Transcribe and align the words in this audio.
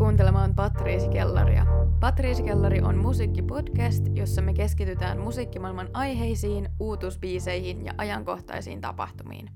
kuuntelemaan 0.00 0.54
Patriisikellaria. 0.54 1.66
Patriisikellari 2.00 2.80
on 2.80 2.96
musiikkipodcast, 2.96 4.04
jossa 4.14 4.42
me 4.42 4.54
keskitytään 4.54 5.18
musiikkimaailman 5.18 5.90
aiheisiin, 5.94 6.68
uutusbiiseihin 6.78 7.84
ja 7.84 7.94
ajankohtaisiin 7.98 8.80
tapahtumiin. 8.80 9.50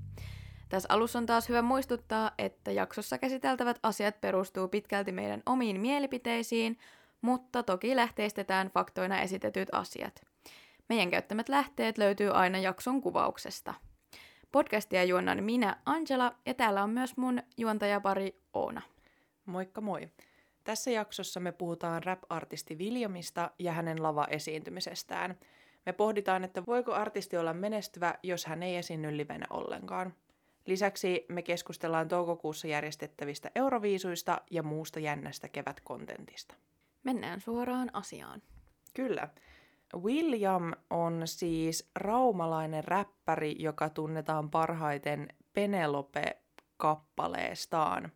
Tässä 0.69 0.87
alussa 0.91 1.19
on 1.19 1.25
taas 1.25 1.49
hyvä 1.49 1.61
muistuttaa, 1.61 2.31
että 2.37 2.71
jaksossa 2.71 3.17
käsiteltävät 3.17 3.79
asiat 3.83 4.21
perustuu 4.21 4.67
pitkälti 4.67 5.11
meidän 5.11 5.43
omiin 5.45 5.79
mielipiteisiin, 5.79 6.77
mutta 7.21 7.63
toki 7.63 7.95
lähteistetään 7.95 8.69
faktoina 8.69 9.21
esitetyt 9.21 9.69
asiat. 9.71 10.21
Meidän 10.89 11.11
käyttämät 11.11 11.49
lähteet 11.49 11.97
löytyy 11.97 12.29
aina 12.29 12.57
jakson 12.57 13.01
kuvauksesta. 13.01 13.73
Podcastia 14.51 15.03
juonnan 15.03 15.43
minä 15.43 15.77
Angela 15.85 16.35
ja 16.45 16.53
täällä 16.53 16.83
on 16.83 16.89
myös 16.89 17.17
mun 17.17 17.43
juontajapari 17.57 18.41
Oona. 18.53 18.81
Moikka 19.45 19.81
moi! 19.81 20.09
Tässä 20.65 20.91
jaksossa 20.91 21.39
me 21.39 21.51
puhutaan 21.51 22.03
rap-artisti 22.03 22.75
Williamista 22.75 23.51
ja 23.59 23.71
hänen 23.71 24.03
lava-esiintymisestään. 24.03 25.39
Me 25.85 25.93
pohditaan, 25.93 26.43
että 26.43 26.65
voiko 26.65 26.93
artisti 26.93 27.37
olla 27.37 27.53
menestyvä, 27.53 28.15
jos 28.23 28.45
hän 28.45 28.63
ei 28.63 28.75
esiinny 28.75 29.17
livenä 29.17 29.45
ollenkaan. 29.49 30.13
Lisäksi 30.65 31.25
me 31.29 31.41
keskustellaan 31.41 32.07
toukokuussa 32.07 32.67
järjestettävistä 32.67 33.51
euroviisuista 33.55 34.41
ja 34.51 34.63
muusta 34.63 34.99
jännästä 34.99 35.49
kevätkontentista. 35.49 36.55
Mennään 37.03 37.41
suoraan 37.41 37.89
asiaan. 37.93 38.41
Kyllä. 38.93 39.27
William 39.95 40.71
on 40.89 41.21
siis 41.25 41.89
raumalainen 41.95 42.83
räppäri, 42.83 43.55
joka 43.59 43.89
tunnetaan 43.89 44.49
parhaiten 44.49 45.27
Penelope-kappaleestaan. 45.53 48.11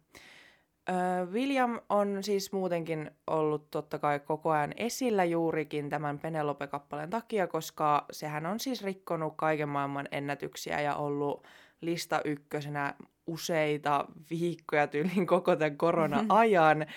William 1.31 1.79
on 1.89 2.23
siis 2.23 2.51
muutenkin 2.51 3.11
ollut 3.27 3.71
totta 3.71 3.99
kai 3.99 4.19
koko 4.19 4.51
ajan 4.51 4.73
esillä 4.77 5.23
juurikin 5.25 5.89
tämän 5.89 6.19
Penelope-kappaleen 6.19 7.09
takia, 7.09 7.47
koska 7.47 8.05
sehän 8.11 8.45
on 8.45 8.59
siis 8.59 8.83
rikkonut 8.83 9.33
kaiken 9.37 9.69
maailman 9.69 10.07
ennätyksiä 10.11 10.81
ja 10.81 10.95
ollut 10.95 11.47
lista 11.81 12.21
ykkösenä 12.25 12.95
useita 13.27 14.05
viikkoja 14.29 14.87
tyylin 14.87 15.27
koko 15.27 15.55
tämän 15.55 15.77
korona-ajan. 15.77 16.85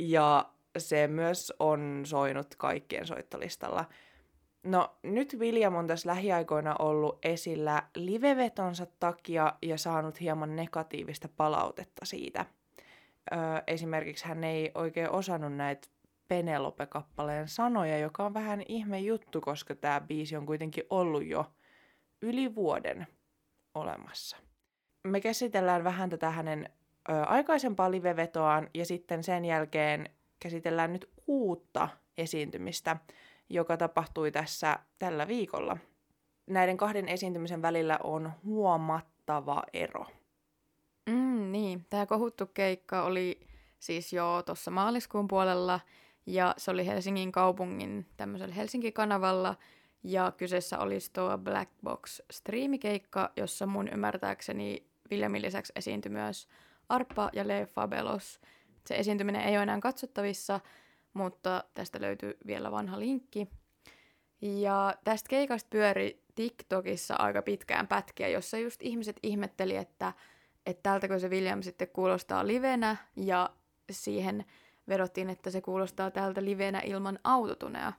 Ja 0.00 0.48
se 0.78 1.08
myös 1.08 1.52
on 1.58 2.02
soinut 2.04 2.54
kaikkien 2.58 3.06
soittolistalla. 3.06 3.84
No 4.62 4.96
nyt 5.02 5.36
William 5.38 5.74
on 5.74 5.86
tässä 5.86 6.08
lähiaikoina 6.08 6.76
ollut 6.78 7.18
esillä 7.22 7.82
livevetonsa 7.96 8.86
takia 9.00 9.54
ja 9.62 9.78
saanut 9.78 10.20
hieman 10.20 10.56
negatiivista 10.56 11.28
palautetta 11.36 12.06
siitä. 12.06 12.46
Öö, 13.32 13.62
esimerkiksi 13.66 14.24
hän 14.24 14.44
ei 14.44 14.70
oikein 14.74 15.10
osannut 15.10 15.56
näitä 15.56 15.88
Penelope-kappaleen 16.28 17.48
sanoja, 17.48 17.98
joka 17.98 18.26
on 18.26 18.34
vähän 18.34 18.62
ihme 18.68 19.00
juttu, 19.00 19.40
koska 19.40 19.74
tämä 19.74 20.00
biisi 20.00 20.36
on 20.36 20.46
kuitenkin 20.46 20.84
ollut 20.90 21.26
jo 21.26 21.52
yli 22.22 22.54
vuoden 22.54 23.06
olemassa. 23.74 24.36
Me 25.04 25.20
käsitellään 25.20 25.84
vähän 25.84 26.10
tätä 26.10 26.30
hänen 26.30 26.68
ö, 27.10 27.22
aikaisempaa 27.22 27.90
livevetoaan 27.90 28.70
ja 28.74 28.84
sitten 28.86 29.24
sen 29.24 29.44
jälkeen 29.44 30.10
käsitellään 30.40 30.92
nyt 30.92 31.10
uutta 31.26 31.88
esiintymistä, 32.18 32.96
joka 33.48 33.76
tapahtui 33.76 34.30
tässä 34.30 34.78
tällä 34.98 35.28
viikolla. 35.28 35.76
Näiden 36.46 36.76
kahden 36.76 37.08
esiintymisen 37.08 37.62
välillä 37.62 37.98
on 38.02 38.32
huomattava 38.44 39.62
ero. 39.72 40.06
Niin, 41.52 41.86
tämä 41.90 42.06
kohuttu 42.06 42.46
keikka 42.46 43.02
oli 43.02 43.40
siis 43.78 44.12
jo 44.12 44.42
tuossa 44.46 44.70
maaliskuun 44.70 45.28
puolella 45.28 45.80
ja 46.26 46.54
se 46.56 46.70
oli 46.70 46.86
Helsingin 46.86 47.32
kaupungin 47.32 48.06
tämmöisellä 48.16 48.54
Helsinki-kanavalla 48.54 49.56
ja 50.02 50.32
kyseessä 50.36 50.78
olisi 50.78 51.12
tuo 51.12 51.38
Black 51.38 51.70
Box 51.84 52.20
striimikeikka, 52.30 53.32
jossa 53.36 53.66
mun 53.66 53.88
ymmärtääkseni 53.88 54.86
Viljamin 55.10 55.42
lisäksi 55.42 55.72
esiintyi 55.76 56.12
myös 56.12 56.48
Arpa 56.88 57.30
ja 57.32 57.48
Le 57.48 57.66
Fabelos. 57.66 58.40
Se 58.86 58.96
esiintyminen 58.96 59.42
ei 59.42 59.56
ole 59.56 59.62
enää 59.62 59.80
katsottavissa, 59.80 60.60
mutta 61.12 61.64
tästä 61.74 62.00
löytyy 62.00 62.38
vielä 62.46 62.70
vanha 62.70 62.98
linkki. 63.00 63.48
Ja 64.40 64.94
tästä 65.04 65.28
keikasta 65.28 65.68
pyöri 65.70 66.24
TikTokissa 66.34 67.14
aika 67.14 67.42
pitkään 67.42 67.86
pätkiä, 67.86 68.28
jossa 68.28 68.58
just 68.58 68.82
ihmiset 68.82 69.16
ihmetteli, 69.22 69.76
että, 69.76 70.12
että 70.68 70.82
tältäkö 70.82 71.18
se 71.18 71.28
William 71.28 71.62
sitten 71.62 71.88
kuulostaa 71.88 72.46
livenä, 72.46 72.96
ja 73.16 73.50
siihen 73.90 74.44
vedottiin, 74.88 75.30
että 75.30 75.50
se 75.50 75.60
kuulostaa 75.60 76.10
tältä 76.10 76.44
livenä 76.44 76.80
ilman 76.84 77.18
autotunea. 77.24 77.92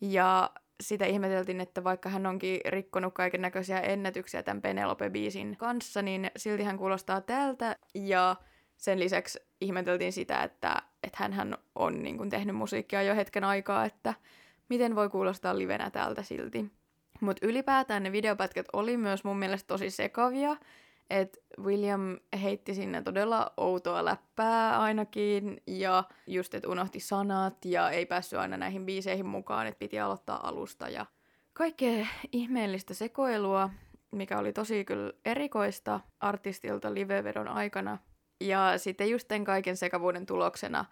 Ja 0.00 0.50
sitä 0.80 1.06
ihmeteltiin, 1.06 1.60
että 1.60 1.84
vaikka 1.84 2.08
hän 2.08 2.26
onkin 2.26 2.60
rikkonut 2.66 3.14
kaiken 3.14 3.42
näköisiä 3.42 3.80
ennätyksiä 3.80 4.42
tämän 4.42 4.62
Penelope-biisin 4.62 5.56
kanssa, 5.56 6.02
niin 6.02 6.30
silti 6.36 6.62
hän 6.62 6.78
kuulostaa 6.78 7.20
tältä. 7.20 7.76
Ja 7.94 8.36
sen 8.76 9.00
lisäksi 9.00 9.38
ihmeteltiin 9.60 10.12
sitä, 10.12 10.42
että, 10.42 10.82
että 11.02 11.18
hän 11.20 11.56
on 11.74 12.02
niin 12.02 12.16
kuin, 12.16 12.30
tehnyt 12.30 12.56
musiikkia 12.56 13.02
jo 13.02 13.14
hetken 13.14 13.44
aikaa, 13.44 13.84
että 13.84 14.14
miten 14.68 14.94
voi 14.94 15.08
kuulostaa 15.08 15.58
livenä 15.58 15.90
täältä 15.90 16.22
silti. 16.22 16.70
Mutta 17.20 17.46
ylipäätään 17.46 18.02
ne 18.02 18.12
videopätkät 18.12 18.66
oli 18.72 18.96
myös 18.96 19.24
mun 19.24 19.38
mielestä 19.38 19.66
tosi 19.66 19.90
sekavia, 19.90 20.56
että 21.10 21.38
William 21.58 22.18
heitti 22.42 22.74
sinne 22.74 23.02
todella 23.02 23.52
outoa 23.56 24.04
läppää 24.04 24.80
ainakin, 24.80 25.62
ja 25.66 26.04
just, 26.26 26.54
että 26.54 26.68
unohti 26.68 27.00
sanat, 27.00 27.64
ja 27.64 27.90
ei 27.90 28.06
päässyt 28.06 28.38
aina 28.38 28.56
näihin 28.56 28.86
biiseihin 28.86 29.26
mukaan, 29.26 29.66
että 29.66 29.78
piti 29.78 30.00
aloittaa 30.00 30.48
alusta, 30.48 30.88
ja 30.88 31.06
kaikkea 31.52 32.06
ihmeellistä 32.32 32.94
sekoilua, 32.94 33.70
mikä 34.10 34.38
oli 34.38 34.52
tosi 34.52 34.84
kyllä 34.84 35.12
erikoista 35.24 36.00
artistilta 36.20 36.94
livevedon 36.94 37.48
aikana. 37.48 37.98
Ja 38.40 38.78
sitten 38.78 39.10
just 39.10 39.28
tämän 39.28 39.44
kaiken 39.44 39.76
sekavuuden 39.76 40.26
tuloksena 40.26 40.84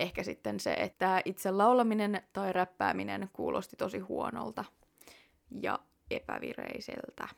ehkä 0.00 0.22
sitten 0.22 0.60
se, 0.60 0.72
että 0.72 1.22
itse 1.24 1.50
laulaminen 1.50 2.22
tai 2.32 2.52
räppääminen 2.52 3.30
kuulosti 3.32 3.76
tosi 3.76 3.98
huonolta 3.98 4.64
ja 5.60 5.78
epävireiseltä. 6.10 7.28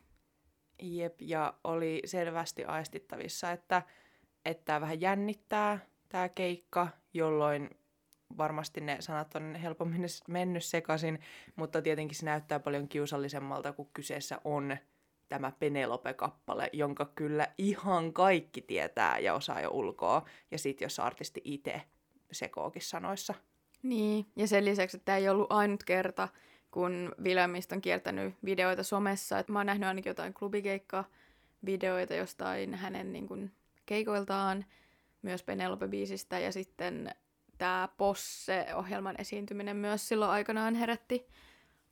Jep, 0.83 1.21
ja 1.21 1.55
oli 1.65 2.03
selvästi 2.05 2.65
aistittavissa, 2.65 3.51
että, 3.51 3.83
että 4.45 4.81
vähän 4.81 5.01
jännittää 5.01 5.79
tämä 6.09 6.29
keikka, 6.29 6.89
jolloin 7.15 7.71
varmasti 8.39 8.81
ne 8.81 8.97
sanat 9.01 9.35
on 9.35 9.55
helpommin 9.55 10.07
mennyt 10.29 10.65
sekaisin, 10.65 11.19
mutta 11.57 11.83
tietenkin 11.83 12.19
se 12.19 12.25
näyttää 12.25 12.61
paljon 12.61 12.89
kiusallisemmalta, 12.89 13.73
kun 13.73 13.91
kyseessä 13.95 14.41
on 14.45 14.77
tämä 15.29 15.53
Penelope-kappale, 15.59 16.71
jonka 16.73 17.13
kyllä 17.15 17.49
ihan 17.59 18.13
kaikki 18.13 18.63
tietää 18.63 19.19
ja 19.19 19.35
osaa 19.35 19.61
jo 19.61 19.71
ulkoa. 19.71 20.25
Ja 20.51 20.59
sitten 20.59 20.87
jos 20.87 21.01
artisti 21.01 21.41
itse 21.45 21.83
sekookin 22.33 22.83
sanoissa. 22.83 23.35
Niin, 23.83 24.27
ja 24.37 24.47
sen 24.47 24.65
lisäksi, 24.65 24.97
että 24.97 25.05
tämä 25.05 25.19
ei 25.19 25.29
ollut 25.29 25.53
ainut 25.53 25.85
kerta, 25.85 26.29
kun 26.71 27.15
Williamista 27.23 27.75
on 27.75 27.81
kiertänyt 27.81 28.35
videoita 28.45 28.83
somessa. 28.83 29.39
Et 29.39 29.49
mä 29.49 29.59
oon 29.59 29.67
nähnyt 29.67 29.89
ainakin 29.89 30.11
jotain 30.11 30.35
klubikeikka-videoita 30.35 32.15
jostain 32.15 32.75
hänen 32.75 33.13
niin 33.13 33.29
kun, 33.29 33.51
keikoiltaan, 33.87 34.65
myös 35.23 35.43
Penelope-biisistä, 35.43 36.39
ja 36.39 36.53
sitten 36.53 37.15
tämä 37.59 37.89
Posse-ohjelman 37.97 39.15
esiintyminen 39.19 39.77
myös 39.77 40.09
silloin 40.09 40.31
aikanaan 40.31 40.75
herätti 40.75 41.29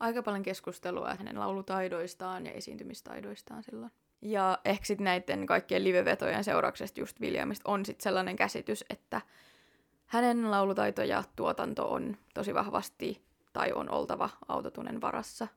aika 0.00 0.22
paljon 0.22 0.42
keskustelua 0.42 1.14
hänen 1.18 1.40
laulutaidoistaan 1.40 2.46
ja 2.46 2.52
esiintymistaidoistaan 2.52 3.62
silloin. 3.62 3.92
Ja 4.22 4.58
ehkä 4.64 4.86
sitten 4.86 5.04
näiden 5.04 5.46
kaikkien 5.46 5.84
livevetojen 5.84 6.44
seurauksesta 6.44 7.00
just 7.00 7.20
Williamista 7.20 7.70
on 7.70 7.86
sitten 7.86 8.02
sellainen 8.02 8.36
käsitys, 8.36 8.84
että 8.90 9.20
hänen 10.06 10.50
laulutaito 10.50 11.02
ja 11.02 11.24
tuotanto 11.36 11.92
on 11.92 12.16
tosi 12.34 12.54
vahvasti 12.54 13.22
tai 13.56 13.72
on 13.72 13.90
oltava 13.90 14.30
autotunen 14.48 15.00
varassa. 15.00 15.48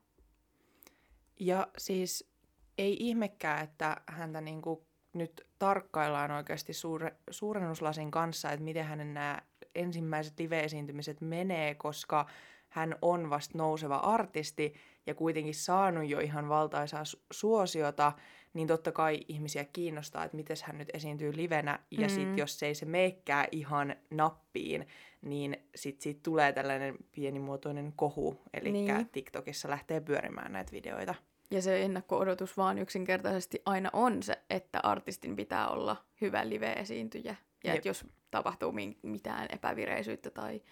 Ja 1.40 1.68
siis 1.78 2.30
ei 2.78 2.96
ihmekään, 3.00 3.64
että 3.64 3.96
häntä 4.06 4.40
niinku 4.40 4.86
nyt 5.12 5.46
tarkkaillaan 5.58 6.30
oikeasti 6.30 6.72
suure, 6.72 7.16
suurennuslasin 7.30 8.10
kanssa, 8.10 8.50
että 8.50 8.64
miten 8.64 8.84
hänen 8.84 9.14
nämä 9.14 9.38
ensimmäiset 9.74 10.38
live-esiintymiset 10.38 11.20
menee, 11.20 11.74
koska 11.74 12.26
hän 12.68 12.96
on 13.02 13.30
vasta 13.30 13.58
nouseva 13.58 13.96
artisti 13.96 14.74
ja 15.06 15.14
kuitenkin 15.14 15.54
saanut 15.54 16.08
jo 16.08 16.20
ihan 16.20 16.48
valtaisaa 16.48 17.02
suosiota, 17.32 18.12
niin 18.54 18.68
totta 18.68 18.92
kai 18.92 19.20
ihmisiä 19.28 19.64
kiinnostaa, 19.64 20.24
että 20.24 20.36
miten 20.36 20.56
hän 20.64 20.78
nyt 20.78 20.88
esiintyy 20.94 21.36
livenä. 21.36 21.78
Ja 21.90 22.06
mm. 22.06 22.08
sitten 22.08 22.38
jos 22.38 22.62
ei 22.62 22.74
se 22.74 22.86
meikää 22.86 23.48
ihan 23.52 23.96
nappiin, 24.10 24.88
niin 25.22 25.56
sitten 25.74 26.02
siitä 26.02 26.20
tulee 26.22 26.52
tällainen 26.52 26.94
pienimuotoinen 27.12 27.92
kohu. 27.96 28.40
Eli 28.54 28.72
niin. 28.72 29.08
TikTokissa 29.12 29.70
lähtee 29.70 30.00
pyörimään 30.00 30.52
näitä 30.52 30.72
videoita. 30.72 31.14
Ja 31.50 31.62
se 31.62 31.82
ennakko-odotus 31.82 32.56
vaan 32.56 32.78
yksinkertaisesti 32.78 33.62
aina 33.66 33.90
on 33.92 34.22
se, 34.22 34.38
että 34.50 34.80
artistin 34.82 35.36
pitää 35.36 35.68
olla 35.68 36.04
hyvä 36.20 36.48
live-esiintyjä. 36.48 37.36
Ja 37.64 37.74
että 37.74 37.88
jos 37.88 38.06
tapahtuu 38.30 38.74
mitään 39.02 39.46
epävireisyyttä 39.50 40.30
tai 40.30 40.62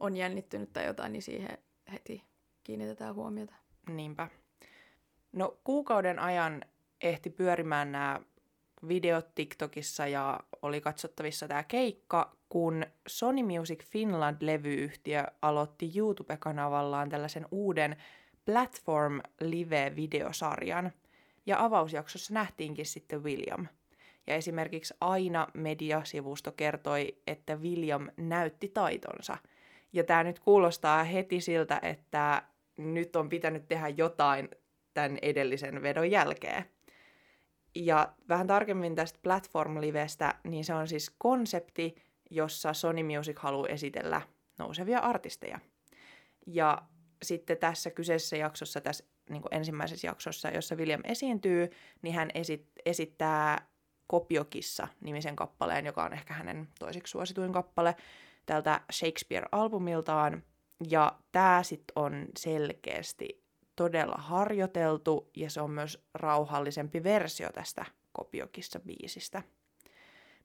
on 0.00 0.16
jännittynyt 0.16 0.72
tai 0.72 0.86
jotain, 0.86 1.12
niin 1.12 1.22
siihen 1.22 1.58
heti 1.92 2.22
kiinnitetään 2.64 3.14
huomiota. 3.14 3.54
Niinpä. 3.88 4.28
No 5.32 5.58
kuukauden 5.64 6.18
ajan 6.18 6.62
ehti 7.00 7.30
pyörimään 7.30 7.92
nämä 7.92 8.20
videot 8.88 9.34
TikTokissa 9.34 10.06
ja 10.06 10.40
oli 10.62 10.80
katsottavissa 10.80 11.48
tämä 11.48 11.62
keikka, 11.62 12.36
kun 12.48 12.86
Sony 13.08 13.42
Music 13.42 13.84
Finland-levyyhtiö 13.84 15.24
aloitti 15.42 15.92
YouTube-kanavallaan 15.96 17.08
tällaisen 17.08 17.46
uuden 17.50 17.96
Platform 18.44 19.20
Live-videosarjan. 19.40 20.92
Ja 21.46 21.64
avausjaksossa 21.64 22.34
nähtiinkin 22.34 22.86
sitten 22.86 23.24
William. 23.24 23.66
Ja 24.26 24.34
esimerkiksi 24.34 24.94
Aina 25.00 25.46
mediasivusto 25.54 26.52
kertoi, 26.52 27.16
että 27.26 27.56
William 27.56 28.10
näytti 28.16 28.68
taitonsa. 28.68 29.38
Ja 29.92 30.04
tämä 30.04 30.24
nyt 30.24 30.38
kuulostaa 30.38 31.04
heti 31.04 31.40
siltä, 31.40 31.80
että 31.82 32.42
nyt 32.76 33.16
on 33.16 33.28
pitänyt 33.28 33.68
tehdä 33.68 33.88
jotain 33.88 34.48
tämän 34.94 35.18
edellisen 35.22 35.82
vedon 35.82 36.10
jälkeen. 36.10 36.64
Ja 37.84 38.12
vähän 38.28 38.46
tarkemmin 38.46 38.94
tästä 38.94 39.18
Platform 39.22 39.80
Livestä, 39.80 40.34
niin 40.44 40.64
se 40.64 40.74
on 40.74 40.88
siis 40.88 41.10
konsepti, 41.18 41.94
jossa 42.30 42.72
Sony 42.72 43.02
Music 43.02 43.38
haluaa 43.38 43.68
esitellä 43.68 44.22
nousevia 44.58 44.98
artisteja. 44.98 45.60
Ja 46.46 46.82
sitten 47.22 47.58
tässä 47.58 47.90
kyseisessä 47.90 48.36
jaksossa, 48.36 48.80
tässä 48.80 49.04
niin 49.30 49.42
ensimmäisessä 49.50 50.06
jaksossa, 50.06 50.50
jossa 50.50 50.74
William 50.74 51.00
esiintyy, 51.04 51.70
niin 52.02 52.14
hän 52.14 52.30
esit- 52.34 52.72
esittää 52.86 53.66
Kopiokissa-nimisen 54.06 55.36
kappaleen, 55.36 55.86
joka 55.86 56.04
on 56.04 56.12
ehkä 56.12 56.34
hänen 56.34 56.68
toiseksi 56.78 57.10
suosituin 57.10 57.52
kappale 57.52 57.96
tältä 58.46 58.80
Shakespeare-albumiltaan. 58.92 60.42
Ja 60.90 61.18
tämä 61.32 61.62
sitten 61.62 61.92
on 61.96 62.26
selkeästi 62.38 63.45
todella 63.76 64.16
harjoiteltu 64.18 65.30
ja 65.36 65.50
se 65.50 65.60
on 65.60 65.70
myös 65.70 66.06
rauhallisempi 66.14 67.02
versio 67.02 67.48
tästä 67.52 67.84
Kopiokissa-biisistä. 68.12 69.42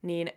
Niin 0.01 0.31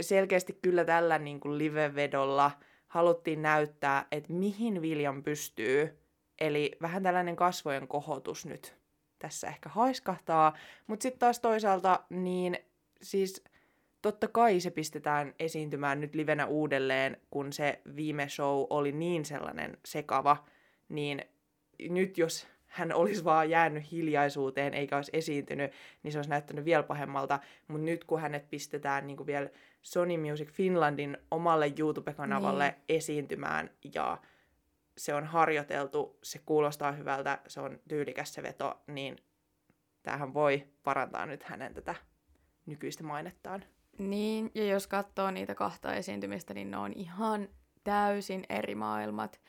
selkeästi 0.00 0.58
kyllä 0.62 0.84
tällä 0.84 1.18
niin 1.18 1.40
kuin 1.40 1.58
live-vedolla 1.58 2.50
haluttiin 2.88 3.42
näyttää, 3.42 4.06
että 4.12 4.32
mihin 4.32 4.82
William 4.82 5.22
pystyy. 5.22 5.98
Eli 6.40 6.72
vähän 6.82 7.02
tällainen 7.02 7.36
kasvojen 7.36 7.88
kohotus 7.88 8.46
nyt 8.46 8.76
tässä 9.18 9.48
ehkä 9.48 9.68
haiskahtaa. 9.68 10.56
Mutta 10.86 11.02
sitten 11.02 11.18
taas 11.18 11.40
toisaalta, 11.40 12.04
niin 12.10 12.58
siis 13.02 13.44
totta 14.02 14.28
kai 14.28 14.60
se 14.60 14.70
pistetään 14.70 15.34
esiintymään 15.38 16.00
nyt 16.00 16.14
livenä 16.14 16.46
uudelleen, 16.46 17.20
kun 17.30 17.52
se 17.52 17.82
viime 17.96 18.28
show 18.28 18.66
oli 18.70 18.92
niin 18.92 19.24
sellainen 19.24 19.78
sekava, 19.84 20.44
niin 20.88 21.22
nyt 21.88 22.18
jos 22.18 22.48
hän 22.66 22.92
olisi 22.92 23.24
vaan 23.24 23.50
jäänyt 23.50 23.92
hiljaisuuteen 23.92 24.74
eikä 24.74 24.96
olisi 24.96 25.10
esiintynyt, 25.14 25.72
niin 26.02 26.12
se 26.12 26.18
olisi 26.18 26.30
näyttänyt 26.30 26.64
vielä 26.64 26.82
pahemmalta. 26.82 27.40
Mutta 27.68 27.84
nyt 27.84 28.04
kun 28.04 28.20
hänet 28.20 28.50
pistetään 28.50 29.06
niin 29.06 29.16
kuin 29.16 29.26
vielä 29.26 29.50
Sony 29.82 30.16
Music 30.16 30.50
Finlandin 30.50 31.18
omalle 31.30 31.72
YouTube-kanavalle 31.78 32.64
niin. 32.64 32.84
esiintymään 32.88 33.70
ja 33.94 34.18
se 34.96 35.14
on 35.14 35.24
harjoiteltu, 35.24 36.18
se 36.22 36.40
kuulostaa 36.46 36.92
hyvältä, 36.92 37.38
se 37.46 37.60
on 37.60 37.80
tyylikäs 37.88 38.34
se 38.34 38.42
veto, 38.42 38.80
niin 38.86 39.16
tämähän 40.02 40.34
voi 40.34 40.66
parantaa 40.82 41.26
nyt 41.26 41.42
hänen 41.42 41.74
tätä 41.74 41.94
nykyistä 42.66 43.04
mainettaan. 43.04 43.64
Niin, 43.98 44.50
ja 44.54 44.64
jos 44.64 44.86
katsoo 44.86 45.30
niitä 45.30 45.54
kahta 45.54 45.94
esiintymistä, 45.94 46.54
niin 46.54 46.70
ne 46.70 46.76
on 46.76 46.92
ihan 46.92 47.48
täysin 47.84 48.44
eri 48.48 48.74
maailmat. 48.74 49.40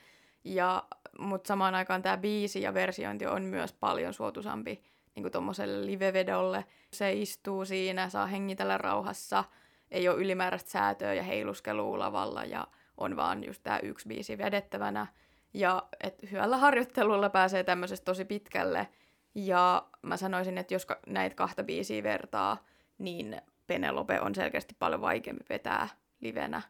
Ja, 0.44 0.84
mutta 1.18 1.48
samaan 1.48 1.74
aikaan 1.74 2.02
tämä 2.02 2.16
biisi 2.16 2.62
ja 2.62 2.74
versiointi 2.74 3.26
on 3.26 3.42
myös 3.42 3.72
paljon 3.72 4.14
suotuisampi 4.14 4.82
niin 5.14 5.32
tuommoiselle 5.32 5.86
live-vedolle. 5.86 6.64
Se 6.92 7.12
istuu 7.12 7.64
siinä, 7.64 8.08
saa 8.08 8.26
hengitellä 8.26 8.78
rauhassa, 8.78 9.44
ei 9.90 10.08
ole 10.08 10.18
ylimääräistä 10.18 10.70
säätöä 10.70 11.14
ja 11.14 11.22
heiluskelua 11.22 11.98
lavalla 11.98 12.44
ja 12.44 12.66
on 12.96 13.16
vaan 13.16 13.44
just 13.44 13.62
tämä 13.62 13.78
yksi 13.78 14.08
biisi 14.08 14.38
vedettävänä. 14.38 15.06
Ja 15.54 15.82
et 16.04 16.30
hyvällä 16.30 16.56
harjoittelulla 16.56 17.30
pääsee 17.30 17.64
tämmöisestä 17.64 18.04
tosi 18.04 18.24
pitkälle. 18.24 18.88
Ja 19.34 19.86
mä 20.02 20.16
sanoisin, 20.16 20.58
että 20.58 20.74
jos 20.74 20.86
näitä 21.06 21.36
kahta 21.36 21.64
biisiä 21.64 22.02
vertaa, 22.02 22.64
niin 22.98 23.42
Penelope 23.66 24.20
on 24.20 24.34
selkeästi 24.34 24.76
paljon 24.78 25.00
vaikeampi 25.00 25.44
vetää 25.48 25.88
livenä 26.20 26.62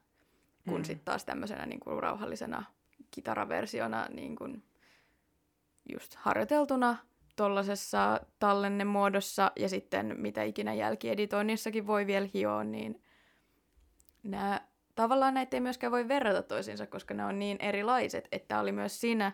kuin 0.64 0.80
mm. 0.80 0.84
sitten 0.84 1.04
taas 1.04 1.24
tämmöisenä 1.24 1.66
niin 1.66 1.80
kuin 1.80 2.02
rauhallisena 2.02 2.64
kitaraversiona 3.10 4.06
niin 4.10 4.36
kuin 4.36 4.62
just 5.92 6.14
harjoiteltuna 6.14 6.96
tuollaisessa 7.36 8.20
tallennemuodossa 8.38 9.52
ja 9.56 9.68
sitten 9.68 10.14
mitä 10.18 10.42
ikinä 10.42 10.74
jälkieditoinnissakin 10.74 11.86
voi 11.86 12.06
vielä 12.06 12.28
hioa, 12.34 12.64
niin 12.64 13.02
nämä, 14.22 14.60
tavallaan 14.94 15.34
näitä 15.34 15.56
ei 15.56 15.60
myöskään 15.60 15.90
voi 15.90 16.08
verrata 16.08 16.42
toisiinsa, 16.42 16.86
koska 16.86 17.14
ne 17.14 17.24
on 17.24 17.38
niin 17.38 17.56
erilaiset, 17.60 18.28
että 18.32 18.60
oli 18.60 18.72
myös 18.72 19.00
siinä 19.00 19.32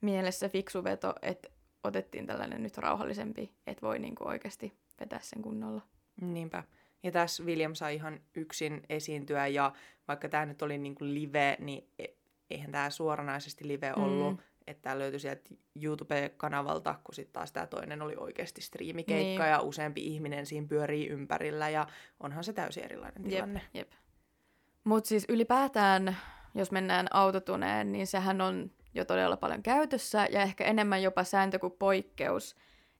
mielessä 0.00 0.48
fiksu 0.48 0.84
veto, 0.84 1.14
että 1.22 1.48
otettiin 1.84 2.26
tällainen 2.26 2.62
nyt 2.62 2.78
rauhallisempi, 2.78 3.52
että 3.66 3.86
voi 3.86 3.98
niin 3.98 4.14
kuin 4.14 4.28
oikeasti 4.28 4.72
vetää 5.00 5.20
sen 5.22 5.42
kunnolla. 5.42 5.82
Niinpä. 6.20 6.64
Ja 7.02 7.12
tässä 7.12 7.42
William 7.42 7.74
sai 7.74 7.94
ihan 7.94 8.20
yksin 8.34 8.82
esiintyä 8.88 9.46
ja 9.46 9.72
vaikka 10.08 10.28
tämä 10.28 10.46
nyt 10.46 10.62
oli 10.62 10.78
niin 10.78 10.94
kuin 10.94 11.14
live, 11.14 11.56
niin 11.60 11.88
e- 11.98 12.21
eihän 12.52 12.72
tämä 12.72 12.90
suoranaisesti 12.90 13.68
live 13.68 13.92
ollut. 13.96 14.36
Mm. 14.36 14.42
Että 14.66 14.82
tämä 14.82 14.98
löytyi 14.98 15.20
sieltä 15.20 15.50
YouTube-kanavalta, 15.82 16.94
kun 17.04 17.14
sitten 17.14 17.32
taas 17.32 17.52
tämä 17.52 17.66
toinen 17.66 18.02
oli 18.02 18.14
oikeasti 18.16 18.60
striimikeikka 18.60 19.42
niin. 19.42 19.50
ja 19.50 19.60
useampi 19.60 20.06
ihminen 20.06 20.46
siinä 20.46 20.66
pyörii 20.66 21.08
ympärillä 21.08 21.68
ja 21.68 21.86
onhan 22.20 22.44
se 22.44 22.52
täysin 22.52 22.84
erilainen 22.84 23.22
tilanne. 23.22 23.60
Jep, 23.74 23.74
jep. 23.74 23.92
Mutta 24.84 25.08
siis 25.08 25.26
ylipäätään, 25.28 26.16
jos 26.54 26.72
mennään 26.72 27.06
autotuneen, 27.10 27.92
niin 27.92 28.06
sehän 28.06 28.40
on 28.40 28.70
jo 28.94 29.04
todella 29.04 29.36
paljon 29.36 29.62
käytössä 29.62 30.26
ja 30.30 30.42
ehkä 30.42 30.64
enemmän 30.64 31.02
jopa 31.02 31.24
sääntö 31.24 31.58
kuin 31.58 31.74
poikkeus, 31.78 32.56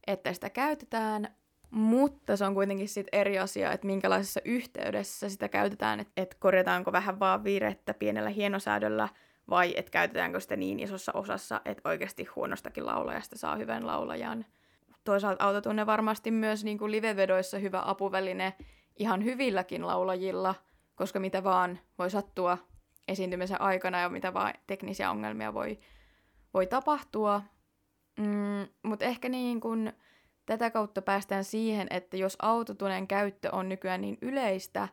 että 0.07 0.33
sitä 0.33 0.51
käytetään, 0.51 1.37
mutta 1.71 2.37
se 2.37 2.45
on 2.45 2.55
kuitenkin 2.55 2.89
sit 2.89 3.07
eri 3.13 3.39
asia, 3.39 3.73
että 3.73 3.87
minkälaisessa 3.87 4.41
yhteydessä 4.45 5.29
sitä 5.29 5.49
käytetään, 5.49 6.01
että 6.01 6.13
et 6.17 6.35
korjataanko 6.35 6.93
vähän 6.93 7.21
vaan 7.21 7.45
viirettä 7.45 7.95
pienellä 7.95 8.31
hienosäädöllä 8.31 9.09
vai 9.51 9.75
että 9.77 9.91
käytetäänkö 9.91 10.41
sitä 10.41 10.57
niin 10.57 10.81
isossa 10.81 11.13
osassa, 11.13 11.61
että 11.65 11.89
oikeasti 11.89 12.25
huonostakin 12.37 12.87
laulajasta 12.87 13.39
saa 13.39 13.57
hyvän 13.57 13.87
laulajan. 13.87 14.45
Toisaalta 15.05 15.45
autotunne 15.45 15.87
varmasti 15.87 16.31
myös 16.31 16.65
niin 16.65 16.79
kuin 16.79 16.93
livevedoissa 16.93 17.59
hyvä 17.59 17.83
apuväline 17.85 18.55
ihan 18.97 19.25
hyvilläkin 19.25 19.87
laulajilla, 19.87 20.55
koska 20.95 21.21
mitä 21.21 21.45
vaan 21.45 21.79
voi 21.99 22.11
sattua 22.11 22.59
esiintymisen 23.09 23.61
aikana 23.61 24.01
ja 24.01 24.09
mitä 24.09 24.35
vaan 24.35 24.55
teknisiä 24.67 25.11
ongelmia 25.11 25.55
voi, 25.55 25.79
voi 26.55 26.67
tapahtua. 26.67 27.43
Mm, 28.19 28.69
Mutta 28.83 29.05
ehkä 29.05 29.29
niin 29.29 29.61
kun 29.61 29.93
tätä 30.47 30.71
kautta 30.71 31.03
päästään 31.03 31.45
siihen, 31.45 31.87
että 31.91 32.17
jos 32.17 32.37
autotunen 32.43 33.09
käyttö 33.09 33.49
on 33.53 33.69
nykyään 33.69 34.01
niin 34.01 34.19
yleistä 34.23 34.89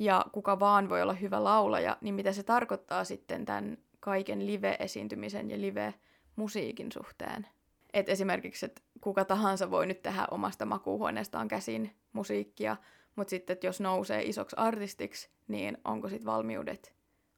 ja 0.00 0.24
kuka 0.32 0.60
vaan 0.60 0.88
voi 0.88 1.02
olla 1.02 1.12
hyvä 1.12 1.44
laulaja, 1.44 1.96
niin 2.00 2.14
mitä 2.14 2.32
se 2.32 2.42
tarkoittaa 2.42 3.04
sitten 3.04 3.44
tämän 3.44 3.78
kaiken 4.00 4.46
live-esiintymisen 4.46 5.50
ja 5.50 5.60
live-musiikin 5.60 6.92
suhteen. 6.92 7.46
Et 7.92 8.08
esimerkiksi, 8.08 8.66
että 8.66 8.82
kuka 9.00 9.24
tahansa 9.24 9.70
voi 9.70 9.86
nyt 9.86 10.02
tehdä 10.02 10.26
omasta 10.30 10.66
makuuhuoneestaan 10.66 11.48
käsin 11.48 11.96
musiikkia, 12.12 12.76
mutta 13.16 13.30
sitten, 13.30 13.54
että 13.54 13.66
jos 13.66 13.80
nousee 13.80 14.22
isoksi 14.22 14.56
artistiksi, 14.58 15.30
niin 15.48 15.78
onko 15.84 16.08
sitten 16.08 16.26
valmiudet 16.26 16.94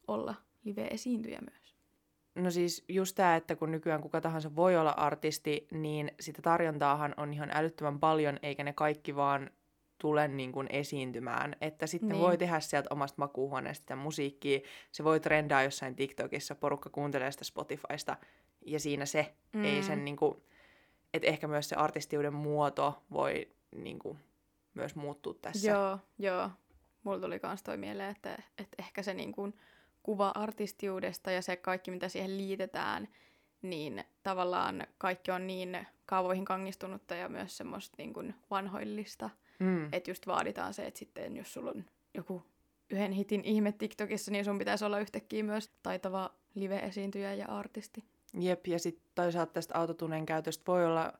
olla 0.09 0.35
live-esiintyjä 0.64 1.40
myös? 1.50 1.76
No 2.35 2.50
siis 2.50 2.85
just 2.88 3.16
tämä, 3.16 3.37
että 3.37 3.57
kun 3.57 3.71
nykyään 3.71 4.02
kuka 4.02 4.21
tahansa 4.21 4.57
voi 4.57 4.76
olla 4.76 4.90
artisti, 4.90 5.66
niin 5.71 6.11
sitä 6.21 6.42
tarjontaahan 6.42 7.14
on 7.16 7.33
ihan 7.33 7.50
älyttömän 7.54 8.00
paljon, 8.00 8.38
eikä 8.42 8.64
ne 8.64 8.73
kaikki 8.73 9.16
vaan 9.16 9.50
tule 10.02 10.28
niin 10.28 10.52
kuin 10.52 10.66
esiintymään. 10.71 11.56
Että 11.61 11.87
sitten 11.87 12.09
niin. 12.09 12.21
voi 12.21 12.38
tehdä 12.38 12.61
sieltä 12.61 12.88
omasta 12.90 13.16
makuuhuoneesta 13.18 13.97
musiikkia. 13.97 14.61
Se 14.92 15.04
voi 15.04 15.21
trendaa 15.21 15.62
jossain 15.62 15.97
TikTokissa, 15.97 16.54
porukka 16.54 16.90
kuuntelee 16.90 17.32
sitä 17.32 17.44
Spotifysta 17.44 18.16
ja 18.66 18.80
siinä 18.80 19.06
se. 19.06 19.35
Mm. 19.52 19.64
Ei 19.64 19.82
sen 19.82 20.04
niin 20.04 20.16
kuin, 20.16 20.42
että 21.14 21.28
ehkä 21.28 21.49
myös 21.49 21.68
se 21.68 21.76
artistiuden 21.76 22.35
muoto 22.35 23.02
voi 23.12 23.49
niin 23.76 23.99
kuin, 23.99 24.18
myös 24.75 24.97
muuttua 24.97 25.35
tässä. 25.35 25.71
Joo, 25.71 25.99
joo. 26.18 26.50
Mulla 27.02 27.21
tuli 27.21 27.40
myös 27.42 27.62
toi 27.62 27.76
mieleen, 27.76 28.11
että, 28.11 28.42
että 28.59 28.76
ehkä 28.78 29.02
se 29.02 29.14
niin 29.14 29.32
kuin 29.32 29.54
kuva 30.02 30.32
artistiudesta 30.35 31.30
ja 31.30 31.42
se 31.42 31.56
kaikki, 31.56 31.90
mitä 31.90 32.09
siihen 32.09 32.38
liitetään, 32.38 33.09
niin 33.62 34.04
tavallaan 34.23 34.87
kaikki 34.99 35.30
on 35.30 35.47
niin 35.47 35.87
kaavoihin 36.06 36.44
kangistunutta 36.44 37.14
ja 37.14 37.28
myös 37.28 37.56
semmoista 37.56 37.94
niin 37.99 38.12
kuin 38.12 38.35
vanhoillista. 38.50 39.30
Mm. 39.62 39.88
Että 39.92 40.11
just 40.11 40.26
vaaditaan 40.26 40.75
se, 40.75 40.87
että 40.87 40.99
sitten 40.99 41.37
jos 41.37 41.52
sulla 41.52 41.71
on 41.71 41.85
joku 42.14 42.42
yhden 42.90 43.12
hitin 43.12 43.45
ihme 43.45 43.73
TikTokissa, 43.73 44.31
niin 44.31 44.45
sun 44.45 44.59
pitäisi 44.59 44.85
olla 44.85 44.99
yhtäkkiä 44.99 45.45
myös 45.45 45.71
taitava 45.83 46.31
live-esiintyjä 46.54 47.35
ja 47.35 47.47
artisti. 47.47 48.04
Jep, 48.40 48.66
ja 48.66 48.78
sitten 48.78 49.04
toisaalta 49.14 49.52
tästä 49.52 49.78
autotuneen 49.78 50.26
käytöstä 50.26 50.64
voi 50.66 50.87
olla, 50.87 51.12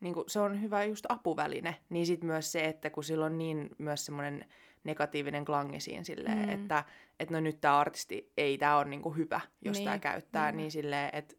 niin 0.00 0.14
se 0.26 0.40
on 0.40 0.62
hyvä 0.62 0.84
just 0.84 1.06
apuväline, 1.08 1.76
niin 1.88 2.06
sitten 2.06 2.26
myös 2.26 2.52
se, 2.52 2.64
että 2.64 2.90
kun 2.90 3.04
sillä 3.04 3.26
on 3.26 3.38
niin 3.38 3.70
myös 3.78 4.06
semmoinen 4.06 4.44
negatiivinen 4.84 5.44
klangi 5.44 5.80
siinä 5.80 6.04
silleen, 6.04 6.38
mm. 6.38 6.48
että, 6.48 6.84
että 7.20 7.34
no 7.34 7.40
nyt 7.40 7.60
tämä 7.60 7.78
artisti, 7.78 8.32
ei 8.36 8.58
tämä 8.58 8.78
ole 8.78 8.84
niinku 8.84 9.10
hyvä, 9.10 9.40
jos 9.64 9.76
niin. 9.76 9.84
tämä 9.84 9.98
käyttää, 9.98 10.52
mm. 10.52 10.56
niin 10.56 10.70
silleen, 10.70 11.10
että 11.12 11.34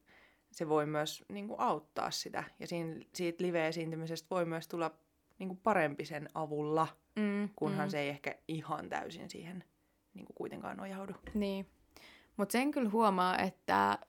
se 0.52 0.70
voi 0.70 0.86
myös 0.86 1.26
niinku 1.30 1.56
auttaa 1.58 2.12
sitä. 2.12 2.44
Ja 2.60 2.68
siinä, 2.68 3.02
siitä 3.14 3.44
live-esiintymisestä 3.44 4.28
voi 4.30 4.46
myös 4.46 4.68
tulla 4.68 4.92
niinku 5.40 5.60
parempi 5.64 6.06
sen 6.06 6.30
avulla, 6.34 6.88
mm. 7.16 7.50
kunhan 7.56 7.88
mm. 7.88 7.92
se 7.92 8.00
ei 8.00 8.10
ehkä 8.10 8.36
ihan 8.48 8.90
täysin 8.90 9.30
siihen 9.30 9.64
niinku 10.14 10.34
kuitenkaan 10.34 10.78
nojaudu. 10.78 11.14
Niin. 11.34 11.68
Mutta 12.38 12.52
sen 12.52 12.72
kyllä 12.72 12.90
huomaa, 12.90 13.38
että 13.38 13.92
äh, 13.92 14.00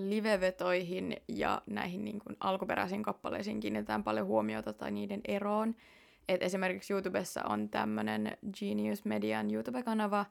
livevetoihin 0.00 1.16
ja 1.28 1.62
näihin 1.66 2.04
niin 2.04 2.18
kuin 2.18 2.36
alkuperäisiin 2.40 3.02
kappaleisiin 3.02 3.60
kiinnitetään 3.60 4.04
paljon 4.04 4.26
huomiota 4.26 4.72
tai 4.72 4.90
niiden 4.90 5.20
eroon. 5.28 5.74
Et 6.28 6.42
esimerkiksi 6.42 6.92
YouTubessa 6.92 7.42
on 7.48 7.68
tämmöinen 7.68 8.36
Genius 8.58 9.04
Median 9.04 9.50
YouTube-kanava, 9.50 10.26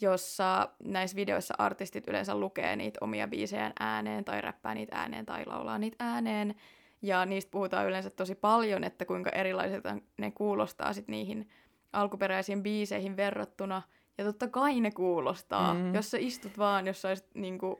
jossa 0.00 0.68
näissä 0.84 1.16
videoissa 1.16 1.54
artistit 1.58 2.08
yleensä 2.08 2.34
lukee 2.34 2.76
niitä 2.76 2.98
omia 3.00 3.28
biisejään 3.28 3.72
ääneen 3.80 4.24
tai 4.24 4.40
räppää 4.40 4.74
niitä 4.74 4.96
ääneen 4.96 5.26
tai 5.26 5.46
laulaa 5.46 5.78
niitä 5.78 5.96
ääneen. 5.98 6.54
Ja 7.02 7.26
niistä 7.26 7.50
puhutaan 7.50 7.86
yleensä 7.86 8.10
tosi 8.10 8.34
paljon, 8.34 8.84
että 8.84 9.04
kuinka 9.04 9.30
erilaisilta 9.30 9.96
ne 10.18 10.30
kuulostaa 10.30 10.92
sit 10.92 11.08
niihin 11.08 11.48
alkuperäisiin 11.92 12.62
biiseihin 12.62 13.16
verrattuna. 13.16 13.82
Ja 14.18 14.24
totta 14.24 14.48
kai 14.48 14.80
ne 14.80 14.90
kuulostaa. 14.90 15.74
Mm. 15.74 15.94
Jos 15.94 16.10
sä 16.10 16.18
istut 16.20 16.58
vaan 16.58 16.86
jossain 16.86 17.16
niinku, 17.34 17.78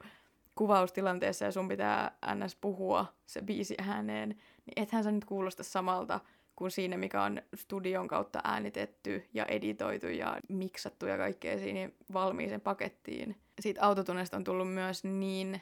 kuvaustilanteessa 0.55 1.45
ja 1.45 1.53
sun 1.53 1.69
pitää 1.69 2.17
ns. 2.35 2.57
puhua 2.57 3.07
se 3.27 3.43
biisi 3.43 3.75
ääneen, 3.79 4.29
niin 4.29 4.73
ethän 4.77 5.05
sä 5.05 5.11
nyt 5.13 5.25
kuulosta 5.25 5.63
samalta 5.63 6.21
kuin 6.57 6.71
siinä, 6.71 6.97
mikä 6.97 7.23
on 7.23 7.43
studion 7.55 8.09
kautta 8.09 8.41
äänitetty 8.45 9.29
ja 9.35 9.45
editoitu 9.47 10.07
ja 10.07 10.37
miksattu 10.49 11.07
ja 11.07 11.17
kaikkea 11.17 11.59
siinä 11.59 11.91
valmiiseen 12.13 12.61
pakettiin. 12.61 13.37
Siitä 13.61 13.83
autotunnesta 13.83 14.37
on 14.37 14.45
tullut 14.45 14.75
myös 14.75 15.05
niin 15.05 15.61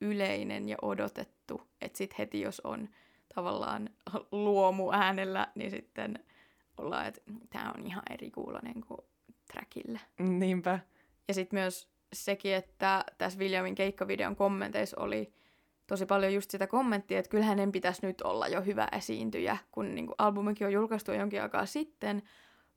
yleinen 0.00 0.68
ja 0.68 0.76
odotettu, 0.82 1.62
että 1.80 1.98
sitten 1.98 2.16
heti 2.18 2.40
jos 2.40 2.60
on 2.60 2.88
tavallaan 3.34 3.90
luomu 4.32 4.92
äänellä, 4.92 5.48
niin 5.54 5.70
sitten 5.70 6.18
ollaan, 6.78 7.06
että 7.06 7.20
tämä 7.50 7.72
on 7.78 7.86
ihan 7.86 8.02
eri 8.10 8.30
kuulonen 8.30 8.80
kuin 8.88 9.00
trackillä. 9.52 10.00
Niinpä. 10.18 10.78
Ja 11.28 11.34
sitten 11.34 11.58
myös 11.58 11.88
sekin, 12.12 12.54
että 12.54 13.04
tässä 13.18 13.38
Williamin 13.38 13.74
keikkavideon 13.74 14.36
kommenteissa 14.36 15.00
oli 15.00 15.32
tosi 15.86 16.06
paljon 16.06 16.34
just 16.34 16.50
sitä 16.50 16.66
kommenttia, 16.66 17.18
että 17.18 17.28
kyllähän 17.28 17.58
hänen 17.58 17.72
pitäisi 17.72 18.06
nyt 18.06 18.20
olla 18.22 18.48
jo 18.48 18.62
hyvä 18.62 18.88
esiintyjä, 18.92 19.58
kun 19.72 19.94
niin 19.94 20.06
kuin 20.06 20.14
albumikin 20.18 20.66
on 20.66 20.72
julkaistu 20.72 21.12
jonkin 21.12 21.42
aikaa 21.42 21.66
sitten. 21.66 22.22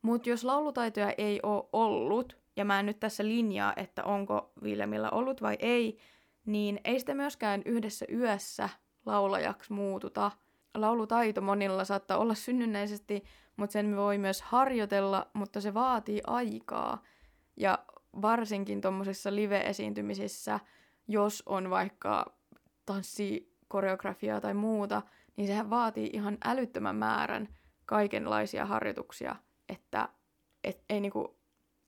Mutta 0.02 0.30
jos 0.30 0.44
laulutaitoja 0.44 1.14
ei 1.18 1.40
ole 1.44 1.70
ollut, 1.74 2.38
ja 2.56 2.66
mä 2.66 2.80
en 2.80 2.86
nyt 2.86 3.00
tässä 3.00 3.26
linjaa, 3.26 3.74
että 3.76 4.04
onko 4.04 4.52
Williamilla 4.62 5.10
ollut 5.10 5.42
vai 5.42 5.56
ei, 5.60 5.98
niin 6.46 6.80
ei 6.84 7.00
sitä 7.00 7.14
myöskään 7.14 7.62
yhdessä 7.66 8.06
yössä 8.12 8.70
laulajaksi 9.06 9.74
muututa. 9.74 10.32
Laulutaito 10.74 11.42
monilla 11.42 11.86
saattaa 11.86 12.18
olla 12.18 12.36
synnynnäisesti, 12.36 13.24
mutta 13.56 13.74
sen 13.74 13.96
voi 13.96 14.18
myös 14.18 14.42
harjoitella, 14.42 15.28
mutta 15.34 15.62
se 15.62 15.74
vaatii 15.74 16.22
aikaa. 16.28 17.04
Ja 17.58 17.80
varsinkin 18.22 18.82
tuommoisissa 18.82 19.36
live-esiintymisissä, 19.36 20.60
jos 21.08 21.44
on 21.46 21.70
vaikka 21.70 22.38
tanssikoreografiaa 22.86 24.42
tai 24.42 24.54
muuta, 24.54 25.02
niin 25.38 25.48
sehän 25.48 25.70
vaatii 25.70 26.10
ihan 26.14 26.38
älyttömän 26.46 26.96
määrän 26.96 27.50
kaikenlaisia 27.86 28.66
harjoituksia, 28.66 29.36
että 29.70 30.10
et, 30.64 30.84
ei, 30.90 31.02
niinku, 31.02 31.43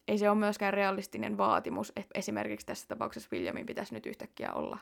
ei 0.08 0.18
se 0.18 0.30
ole 0.30 0.40
myöskään 0.40 0.74
realistinen 0.74 1.38
vaatimus, 1.38 1.94
että 1.96 2.20
esimerkiksi 2.20 2.66
tässä 2.66 2.88
tapauksessa 2.88 3.30
Williamin 3.32 3.66
pitäisi 3.66 3.94
nyt 3.94 4.06
yhtäkkiä 4.06 4.54
olla 4.54 4.78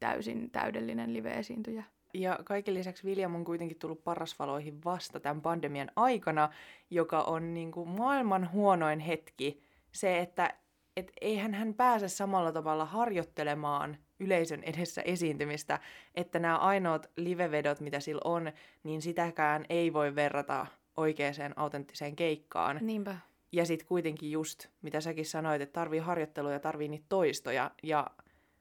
täysin 0.00 0.50
täydellinen 0.50 1.12
live-esiintyjä. 1.12 1.84
Ja 2.14 2.38
kaiken 2.44 2.74
lisäksi 2.74 3.06
William 3.06 3.34
on 3.34 3.44
kuitenkin 3.44 3.78
tullut 3.78 4.04
parasvaloihin 4.04 4.84
vasta 4.84 5.20
tämän 5.20 5.42
pandemian 5.42 5.90
aikana, 5.96 6.48
joka 6.90 7.22
on 7.22 7.54
niin 7.54 7.72
kuin 7.72 7.88
maailman 7.88 8.52
huonoin 8.52 9.00
hetki. 9.00 9.62
Se, 9.92 10.18
että 10.18 10.54
et 10.96 11.12
eihän 11.20 11.54
hän 11.54 11.74
pääse 11.74 12.08
samalla 12.08 12.52
tavalla 12.52 12.84
harjoittelemaan 12.84 13.96
yleisön 14.20 14.62
edessä 14.62 15.02
esiintymistä, 15.02 15.80
että 16.14 16.38
nämä 16.38 16.56
ainoat 16.56 17.10
livevedot, 17.16 17.80
mitä 17.80 18.00
sillä 18.00 18.20
on, 18.24 18.52
niin 18.82 19.02
sitäkään 19.02 19.64
ei 19.68 19.92
voi 19.92 20.14
verrata 20.14 20.66
oikeaan 20.96 21.52
autenttiseen 21.56 22.16
keikkaan. 22.16 22.78
Niinpä. 22.80 23.16
Ja 23.52 23.66
sitten 23.66 23.88
kuitenkin 23.88 24.30
just, 24.30 24.66
mitä 24.82 25.00
säkin 25.00 25.26
sanoit, 25.26 25.62
että 25.62 25.80
tarvii 25.80 26.00
harjoittelua 26.00 26.52
ja 26.52 26.60
tarvii 26.60 26.88
niitä 26.88 27.06
toistoja, 27.08 27.70
ja 27.82 28.06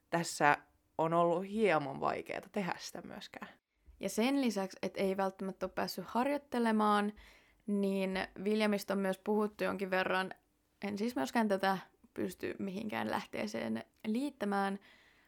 tässä 0.09 0.57
on 0.97 1.13
ollut 1.13 1.47
hieman 1.47 1.99
vaikeaa 1.99 2.41
tehdä 2.51 2.75
sitä 2.79 3.01
myöskään. 3.01 3.47
Ja 3.99 4.09
sen 4.09 4.41
lisäksi, 4.41 4.77
että 4.81 5.01
ei 5.01 5.17
välttämättä 5.17 5.65
ole 5.65 5.71
päässyt 5.75 6.05
harjoittelemaan, 6.07 7.13
niin 7.67 8.19
Williamista 8.43 8.93
on 8.93 8.99
myös 8.99 9.17
puhuttu 9.17 9.63
jonkin 9.63 9.89
verran, 9.89 10.31
en 10.83 10.97
siis 10.97 11.15
myöskään 11.15 11.47
tätä 11.47 11.77
pysty 12.13 12.55
mihinkään 12.59 13.11
lähteeseen 13.11 13.83
liittämään, 14.07 14.79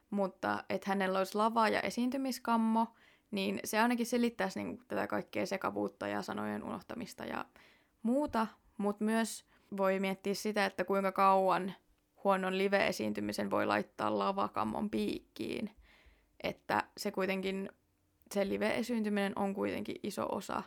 mutta 0.09 0.63
että 0.69 0.89
hänellä 0.89 1.19
olisi 1.19 1.37
lava- 1.37 1.69
ja 1.69 1.81
esiintymiskammo, 1.81 2.87
niin 3.31 3.59
se 3.63 3.79
ainakin 3.79 4.05
selittäisi 4.05 4.63
niin 4.63 4.81
tätä 4.87 5.07
kaikkea 5.07 5.45
sekavuutta 5.45 6.07
ja 6.07 6.21
sanojen 6.21 6.63
unohtamista 6.63 7.25
ja 7.25 7.45
muuta, 8.03 8.47
mutta 8.77 9.03
myös 9.03 9.48
voi 9.77 9.99
miettiä 9.99 10.33
sitä, 10.33 10.65
että 10.65 10.85
kuinka 10.85 11.11
kauan 11.11 11.73
huonon 12.23 12.57
live-esiintymisen 12.57 13.51
voi 13.51 13.65
laittaa 13.65 14.19
lavakammon 14.19 14.89
piikkiin. 14.89 15.69
Että 16.43 16.83
se 16.97 17.11
kuitenkin, 17.11 17.69
se 18.31 18.49
live-esiintyminen 18.49 19.33
on 19.35 19.53
kuitenkin 19.53 19.95
iso 20.03 20.27
osa 20.31 20.63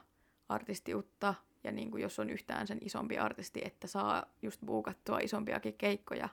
artistiutta, 0.49 1.35
ja 1.65 1.73
niin 1.73 1.91
kuin 1.91 2.03
jos 2.03 2.19
on 2.19 2.31
yhtään 2.31 2.67
sen 2.67 2.79
isompi 2.81 3.19
artisti, 3.19 3.61
että 3.65 3.87
saa 3.87 4.27
just 4.43 4.61
buukattua 4.67 5.19
isompiakin 5.19 5.75
keikkoja, 5.75 6.29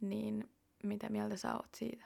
niin 0.00 0.50
mitä 0.82 1.08
mieltä 1.08 1.36
sä 1.36 1.54
oot 1.54 1.74
siitä? 1.76 2.04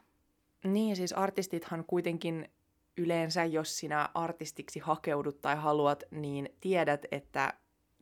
Niin, 0.64 0.96
siis 0.96 1.12
artistithan 1.12 1.84
kuitenkin 1.84 2.48
yleensä, 2.96 3.44
jos 3.44 3.78
sinä 3.78 4.08
artistiksi 4.14 4.78
hakeudut 4.78 5.40
tai 5.40 5.56
haluat, 5.56 6.02
niin 6.10 6.48
tiedät, 6.60 7.06
että 7.10 7.54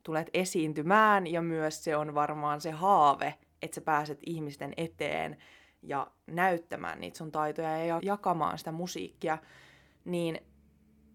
tulet 0.09 0.31
esiintymään 0.35 1.27
ja 1.27 1.43
myös 1.43 1.85
se 1.85 1.97
on 1.97 2.15
varmaan 2.15 2.61
se 2.61 2.71
haave, 2.71 3.35
että 3.63 3.75
sä 3.75 3.81
pääset 3.81 4.19
ihmisten 4.27 4.73
eteen 4.77 5.37
ja 5.83 6.11
näyttämään 6.27 7.01
niitä 7.01 7.19
sun 7.19 7.33
taitoja 7.33 7.85
ja 7.85 8.01
jakamaan 8.03 8.59
sitä 8.59 8.73
musiikkia, 8.73 9.39
niin 10.05 10.41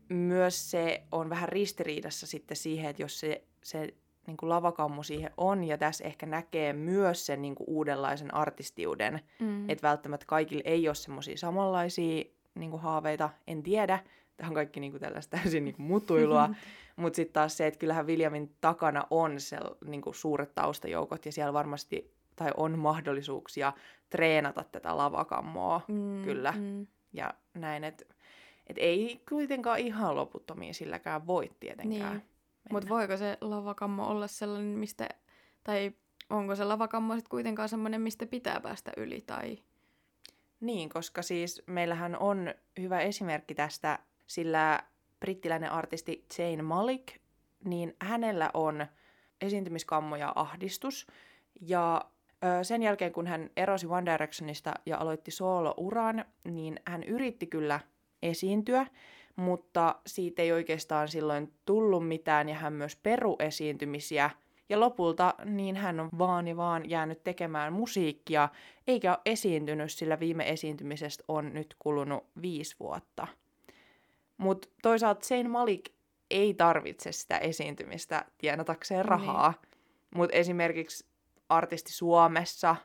myös 0.10 0.72
se 0.72 1.04
on 1.12 1.30
vähän 1.30 1.50
ristiriidassa 1.50 2.28
sitten 2.28 2.58
siihen, 2.58 2.90
että 2.90 3.02
jos 3.02 3.20
se, 3.20 3.44
se 3.64 3.94
niin 4.28 4.38
kuin 4.38 4.50
lavakammu 4.50 5.04
siihen 5.04 5.32
on, 5.38 5.64
ja 5.64 5.78
tässä 5.78 6.04
ehkä 6.04 6.26
näkee 6.26 6.74
myös 6.74 7.26
sen 7.26 7.42
niin 7.42 7.56
kuin 7.56 7.70
uudenlaisen 7.70 8.34
artistiuden, 8.34 9.20
mm. 9.40 9.70
että 9.70 9.88
välttämättä 9.88 10.26
kaikille 10.26 10.64
ei 10.66 10.88
ole 10.88 10.96
semmoisia 10.96 11.38
samanlaisia 11.38 12.24
niin 12.56 12.72
kuin 12.72 12.82
haaveita, 12.82 13.30
en 13.48 13.64
tiedä, 13.64 14.00
tämä 14.38 14.48
on 14.48 14.54
kaikki 14.54 14.80
niin 14.80 14.92
kuin 14.92 15.02
tällaista 15.02 15.38
täysin 15.38 15.66
niin 15.66 15.76
kuin 15.76 15.86
mutuilua, 15.86 16.50
mutta 16.96 17.16
sitten 17.16 17.34
taas 17.34 17.58
se, 17.58 17.68
että 17.68 17.80
kyllähän 17.80 18.08
Williamin 18.08 18.56
takana 18.62 19.08
on 19.10 19.40
se 19.40 19.58
niin 19.86 20.02
kuin 20.02 20.16
suuret 20.16 20.56
taustajoukot, 20.56 21.26
ja 21.26 21.32
siellä 21.32 21.54
varmasti 21.54 22.14
tai 22.36 22.52
on 22.58 22.80
mahdollisuuksia 22.80 23.74
treenata 24.10 24.64
tätä 24.64 24.98
lavakammoa, 24.98 25.82
mm, 25.88 26.24
kyllä, 26.24 26.54
mm. 26.58 26.88
ja 27.14 27.34
näin, 27.54 27.84
että 27.84 28.06
et 28.68 28.78
ei 28.80 29.22
kuitenkaan 29.30 29.80
ihan 29.80 30.16
loputtomiin 30.16 30.74
silläkään 30.74 31.28
voi 31.28 31.52
tietenkään. 31.60 32.18
Niin. 32.18 32.30
Mutta 32.72 32.90
voiko 32.90 33.18
se 33.18 33.38
lavakammo 33.42 34.08
olla 34.08 34.28
sellainen, 34.28 34.78
mistä, 34.80 35.10
tai 35.64 35.92
onko 36.30 36.56
se 36.56 36.64
lavakammo 36.64 37.14
sitten 37.14 37.30
kuitenkaan 37.30 37.70
sellainen, 37.70 38.02
mistä 38.02 38.26
pitää 38.26 38.60
päästä 38.60 38.92
yli? 38.98 39.22
Tai... 39.22 39.58
Niin, 40.60 40.90
koska 40.90 41.22
siis 41.22 41.64
meillähän 41.68 42.18
on 42.20 42.54
hyvä 42.80 43.00
esimerkki 43.00 43.56
tästä, 43.56 44.00
sillä 44.28 44.84
brittiläinen 45.20 45.72
artisti 45.72 46.26
Jane 46.38 46.62
Malik, 46.62 47.12
niin 47.66 47.96
hänellä 48.02 48.50
on 48.54 48.86
esiintymiskammo 49.42 50.16
ja 50.16 50.34
ahdistus. 50.36 51.08
Ja 51.62 52.06
sen 52.64 52.84
jälkeen, 52.84 53.14
kun 53.14 53.28
hän 53.28 53.50
erosi 53.58 53.88
One 53.88 54.12
Directionista 54.12 54.74
ja 54.86 54.98
aloitti 54.98 55.32
solo-uran, 55.32 56.26
niin 56.44 56.80
hän 56.88 57.04
yritti 57.04 57.48
kyllä 57.48 57.80
esiintyä, 58.22 58.88
mutta 59.36 59.96
siitä 60.08 60.42
ei 60.42 60.52
oikeastaan 60.52 61.08
silloin 61.08 61.54
tullut 61.66 62.08
mitään 62.08 62.50
ja 62.50 62.56
hän 62.56 62.74
myös 62.74 62.96
peru 62.96 63.36
esiintymisiä. 63.40 64.30
Ja 64.70 64.80
lopulta 64.80 65.34
niin 65.46 65.76
hän 65.76 66.00
on 66.00 66.10
vaan 66.18 66.48
ja 66.48 66.58
vaan 66.58 66.90
jäänyt 66.90 67.24
tekemään 67.24 67.74
musiikkia, 67.74 68.50
eikä 68.88 69.12
ole 69.12 69.22
esiintynyt, 69.26 69.92
sillä 69.92 70.20
viime 70.20 70.50
esiintymisestä 70.50 71.24
on 71.28 71.54
nyt 71.54 71.76
kulunut 71.80 72.24
viisi 72.42 72.76
vuotta. 72.80 73.28
Mutta 74.38 74.68
toisaalta 74.82 75.26
Sein 75.26 75.50
Malik 75.50 75.90
ei 76.30 76.54
tarvitse 76.54 77.12
sitä 77.12 77.38
esiintymistä 77.38 78.26
tienatakseen 78.38 79.06
rahaa. 79.06 79.52
Niin. 79.52 79.82
Mutta 80.16 80.36
esimerkiksi 80.36 81.06
artisti 81.50 81.92
Suomessa 81.92 82.76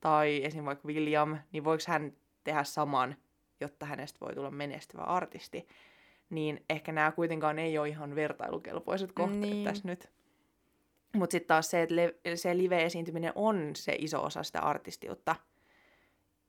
tai 0.00 0.44
esim. 0.44 0.64
vaikka 0.64 0.88
William, 0.88 1.38
niin 1.52 1.64
voiko 1.64 1.84
hän 1.88 2.12
tehdä 2.44 2.64
saman, 2.64 3.16
jotta 3.60 3.86
hänestä 3.86 4.20
voi 4.20 4.34
tulla 4.34 4.50
menestyvä 4.50 5.02
artisti? 5.02 5.68
Niin 6.30 6.64
ehkä 6.70 6.92
nämä 6.92 7.12
kuitenkaan 7.12 7.58
ei 7.58 7.78
ole 7.78 7.88
ihan 7.88 8.14
vertailukelpoiset 8.14 9.12
kohteet 9.12 9.40
niin. 9.40 9.64
tässä 9.64 9.88
nyt. 9.88 10.10
Mutta 11.14 11.32
sitten 11.32 11.48
taas 11.48 11.70
se, 11.70 11.82
että 11.82 11.96
le- 11.96 12.14
se 12.34 12.56
live-esiintyminen 12.56 13.32
on 13.34 13.70
se 13.76 13.96
iso 13.98 14.24
osa 14.24 14.42
sitä 14.42 14.60
artistiutta. 14.60 15.36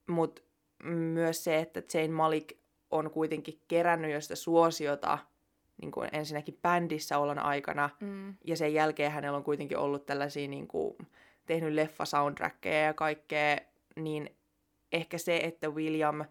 Mutta 0.08 0.42
myös 0.84 1.44
se, 1.44 1.60
että 1.60 1.82
Jane 1.94 2.14
Malik 2.14 2.58
on 2.96 3.12
kuitenkin 3.12 3.60
kerännyt 3.68 4.12
jo 4.12 4.22
sitä 4.22 4.36
suosiota 4.36 5.18
niin 5.82 5.92
kuin 5.92 6.10
ensinnäkin 6.12 6.60
bändissä 6.62 7.18
olon 7.18 7.40
aikana, 7.40 7.90
mm. 8.00 8.36
ja 8.46 8.58
sen 8.58 8.74
jälkeen 8.74 9.12
hänellä 9.12 9.38
on 9.38 9.44
kuitenkin 9.44 9.78
ollut 9.78 10.06
tällaisia, 10.06 10.48
niin 10.48 10.68
kuin, 10.68 10.96
tehnyt 11.46 11.74
leffa-soundtrackeja 11.74 12.86
ja 12.86 12.94
kaikkea, 12.94 13.58
niin 13.96 14.36
ehkä 14.92 15.18
se, 15.18 15.38
että 15.38 15.70
William 15.70 16.26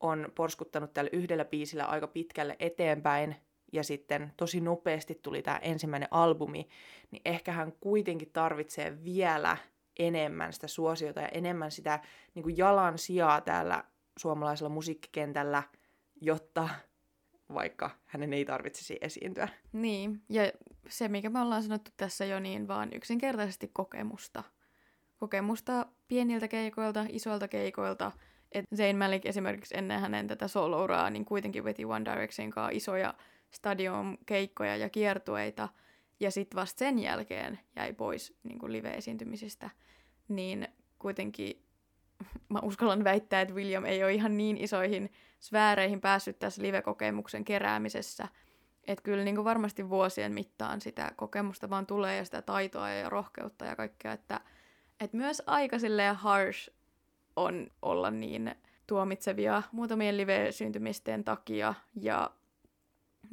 on 0.00 0.32
porskuttanut 0.34 0.92
tällä 0.92 1.10
yhdellä 1.12 1.44
biisillä 1.44 1.84
aika 1.84 2.06
pitkälle 2.06 2.56
eteenpäin, 2.58 3.36
ja 3.72 3.84
sitten 3.84 4.32
tosi 4.36 4.60
nopeasti 4.60 5.18
tuli 5.22 5.42
tämä 5.42 5.56
ensimmäinen 5.56 6.08
albumi, 6.10 6.68
niin 7.10 7.22
ehkä 7.24 7.52
hän 7.52 7.72
kuitenkin 7.80 8.30
tarvitsee 8.32 9.04
vielä 9.04 9.56
enemmän 9.98 10.52
sitä 10.52 10.68
suosiota 10.68 11.20
ja 11.20 11.28
enemmän 11.28 11.70
sitä 11.70 12.00
niin 12.34 12.42
kuin 12.42 12.56
jalan 12.56 12.98
sijaa 12.98 13.40
täällä 13.40 13.84
suomalaisella 14.18 14.68
musiikkikentällä, 14.68 15.62
jotta 16.20 16.68
vaikka 17.54 17.90
hänen 18.06 18.32
ei 18.32 18.44
tarvitsisi 18.44 18.98
esiintyä. 19.00 19.48
Niin, 19.72 20.22
ja 20.28 20.52
se 20.88 21.08
mikä 21.08 21.30
me 21.30 21.40
ollaan 21.40 21.62
sanottu 21.62 21.90
tässä 21.96 22.24
jo, 22.24 22.40
niin 22.40 22.68
vaan 22.68 22.88
yksinkertaisesti 22.94 23.70
kokemusta. 23.72 24.42
Kokemusta 25.16 25.86
pieniltä 26.08 26.48
keikoilta, 26.48 27.06
isoilta 27.08 27.48
keikoilta. 27.48 28.12
Et 28.52 28.64
Zayn 28.76 28.96
Malik 28.96 29.26
esimerkiksi 29.26 29.76
ennen 29.76 30.00
hänen 30.00 30.26
tätä 30.26 30.48
solouraa, 30.48 31.10
niin 31.10 31.24
kuitenkin 31.24 31.64
veti 31.64 31.84
One 31.84 32.04
Direction 32.04 32.50
kanssa 32.50 32.76
isoja 32.76 33.14
stadion-keikkoja 33.50 34.76
ja 34.76 34.88
kiertueita, 34.88 35.68
ja 36.20 36.30
sitten 36.30 36.56
vasta 36.56 36.78
sen 36.78 36.98
jälkeen 36.98 37.60
jäi 37.76 37.92
pois 37.92 38.38
niin 38.42 38.58
live-esiintymisistä, 38.72 39.70
niin 40.28 40.68
kuitenkin 40.98 41.64
mä 42.48 42.58
uskallan 42.62 43.04
väittää, 43.04 43.40
että 43.40 43.54
William 43.54 43.84
ei 43.84 44.04
ole 44.04 44.12
ihan 44.12 44.36
niin 44.36 44.56
isoihin 44.58 45.12
sfääreihin 45.40 46.00
päässyt 46.00 46.38
tässä 46.38 46.62
live-kokemuksen 46.62 47.44
keräämisessä. 47.44 48.28
Että 48.86 49.02
kyllä 49.02 49.24
niin 49.24 49.34
kuin 49.34 49.44
varmasti 49.44 49.88
vuosien 49.88 50.32
mittaan 50.32 50.80
sitä 50.80 51.12
kokemusta 51.16 51.70
vaan 51.70 51.86
tulee 51.86 52.16
ja 52.16 52.24
sitä 52.24 52.42
taitoa 52.42 52.90
ja 52.90 53.08
rohkeutta 53.08 53.64
ja 53.64 53.76
kaikkea, 53.76 54.12
että, 54.12 54.40
että 55.00 55.16
myös 55.16 55.42
aika 55.46 55.76
harsh 56.14 56.70
on 57.36 57.66
olla 57.82 58.10
niin 58.10 58.54
tuomitsevia 58.86 59.62
muutamien 59.72 60.16
live-syntymisten 60.16 61.24
takia 61.24 61.74
ja 61.94 62.30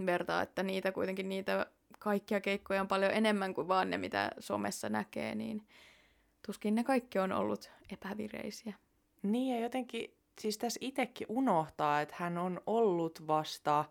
vertaa, 0.06 0.42
että 0.42 0.64
niitä 0.64 0.92
kuitenkin 0.92 1.30
niitä 1.30 1.66
kaikkia 2.00 2.42
keikkoja 2.42 2.82
on 2.82 2.88
paljon 2.88 3.12
enemmän 3.12 3.54
kuin 3.54 3.68
vaan 3.68 3.90
ne, 3.90 3.98
mitä 3.98 4.32
somessa 4.40 4.90
näkee, 4.90 5.36
niin 5.36 5.68
tuskin 6.46 6.76
ne 6.76 6.84
kaikki 6.84 7.20
on 7.20 7.32
ollut 7.32 7.72
epävireisiä. 7.92 8.74
Niin 9.24 9.56
ja 9.56 9.62
jotenkin, 9.62 10.18
siis 10.40 10.58
tässä 10.58 10.78
itsekin 10.82 11.28
unohtaa, 11.30 12.02
että 12.02 12.16
hän 12.18 12.38
on 12.38 12.62
ollut 12.66 13.28
vasta 13.28 13.86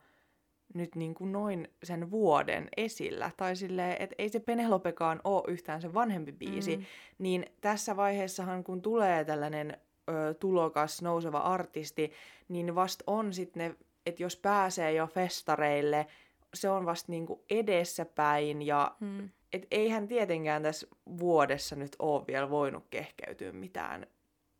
nyt 0.75 0.95
niin 0.95 1.15
kuin 1.15 1.33
noin 1.33 1.69
sen 1.83 2.11
vuoden 2.11 2.69
esillä. 2.77 3.31
Tai 3.37 3.57
silleen, 3.57 3.97
että 4.01 4.15
ei 4.19 4.29
se 4.29 4.41
Penelopekaan 4.41 5.21
ole 5.25 5.43
yhtään 5.49 5.83
se 5.83 5.95
vanhempi 5.95 6.33
biisi. 6.33 6.77
Mm. 6.77 6.85
Niin 7.19 7.47
tässä 7.61 7.97
vaiheessahan, 7.97 8.65
kun 8.65 8.83
tulee 8.83 9.25
tällainen 9.25 9.77
ö, 10.11 10.35
tulokas, 10.35 11.03
nouseva 11.03 11.39
artisti, 11.39 12.13
niin 12.49 12.75
vast 12.75 13.03
on 13.07 13.33
sitten 13.33 13.69
ne, 13.69 13.77
että 14.07 14.23
jos 14.23 14.37
pääsee 14.37 14.93
jo 14.93 15.07
festareille, 15.07 16.07
se 16.55 16.71
on 16.71 16.87
vasta 16.87 17.13
niinku 17.13 17.45
edessäpäin 17.51 18.63
ja 18.63 18.97
mm. 19.01 19.29
Et 19.57 19.67
eihän 19.71 20.09
tietenkään 20.09 20.63
tässä 20.63 20.87
vuodessa 21.19 21.77
nyt 21.77 21.97
ole 21.99 22.27
vielä 22.27 22.51
voinut 22.51 22.87
kehkeytyä 22.91 23.53
mitään 23.53 24.07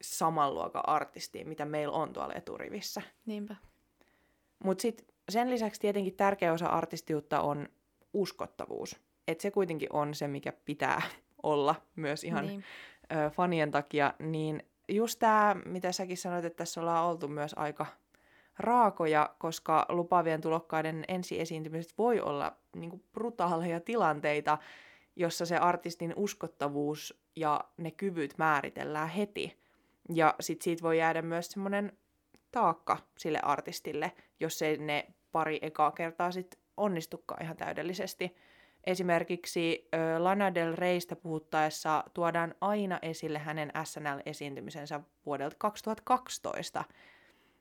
saman 0.03 0.55
luokan 0.55 0.89
artistiin, 0.89 1.49
mitä 1.49 1.65
meillä 1.65 1.97
on 1.97 2.13
tuolla 2.13 2.35
eturivissä. 2.35 3.03
Niinpä. 3.27 3.57
Mutta 4.65 4.83
sitten 4.83 5.07
sen 5.29 5.51
lisäksi 5.51 5.81
tietenkin 5.81 6.17
tärkeä 6.17 6.53
osa 6.53 6.67
artistiutta 6.67 7.41
on 7.41 7.69
uskottavuus. 8.13 9.01
Että 9.29 9.43
se 9.43 9.51
kuitenkin 9.51 9.89
on 9.93 10.15
se, 10.15 10.29
mikä 10.29 10.53
pitää 10.65 11.03
olla 11.43 11.75
myös 11.97 12.25
ihan 12.25 12.47
niin. 12.47 12.65
ö, 13.13 13.31
fanien 13.31 13.71
takia. 13.71 14.15
Niin 14.19 14.63
just 14.89 15.19
tämä, 15.19 15.57
mitä 15.65 15.93
säkin 15.93 16.17
sanoit, 16.17 16.45
että 16.45 16.57
tässä 16.57 16.81
ollaan 16.81 17.07
oltu 17.07 17.29
myös 17.29 17.55
aika 17.57 17.87
raakoja, 18.59 19.35
koska 19.39 19.87
lupaavien 19.89 20.41
tulokkaiden 20.41 21.05
ensiesiintymiset 21.09 21.99
voi 21.99 22.21
olla 22.21 22.57
niin 22.77 22.91
kuin 22.91 23.05
brutaaleja 23.13 23.81
tilanteita, 23.81 24.59
jossa 25.17 25.47
se 25.47 25.57
artistin 25.57 26.13
uskottavuus 26.17 27.21
ja 27.37 27.61
ne 27.77 27.91
kyvyt 27.91 28.39
määritellään 28.39 29.09
heti. 29.09 29.59
Ja 30.15 30.35
sit 30.41 30.63
siitä 30.63 30.83
voi 30.83 30.99
jäädä 30.99 31.23
myös 31.23 31.49
semmoinen 31.49 31.99
taakka 32.53 32.99
sille 33.19 33.41
artistille, 33.43 34.13
jos 34.41 34.63
ei 34.63 34.77
ne 34.77 35.07
pari 35.33 35.59
ekaa 35.63 35.91
kertaa 35.91 36.31
sit 36.31 36.59
onnistukaan 36.77 37.43
ihan 37.43 37.57
täydellisesti. 37.57 38.37
Esimerkiksi 38.85 39.89
Lana 40.19 40.55
Del 40.55 40.75
Reystä 40.75 41.17
puhuttaessa 41.17 42.05
tuodaan 42.15 42.55
aina 42.61 42.99
esille 43.03 43.39
hänen 43.39 43.73
SNL-esiintymisensä 43.85 45.01
vuodelta 45.27 45.57
2012. 45.59 46.85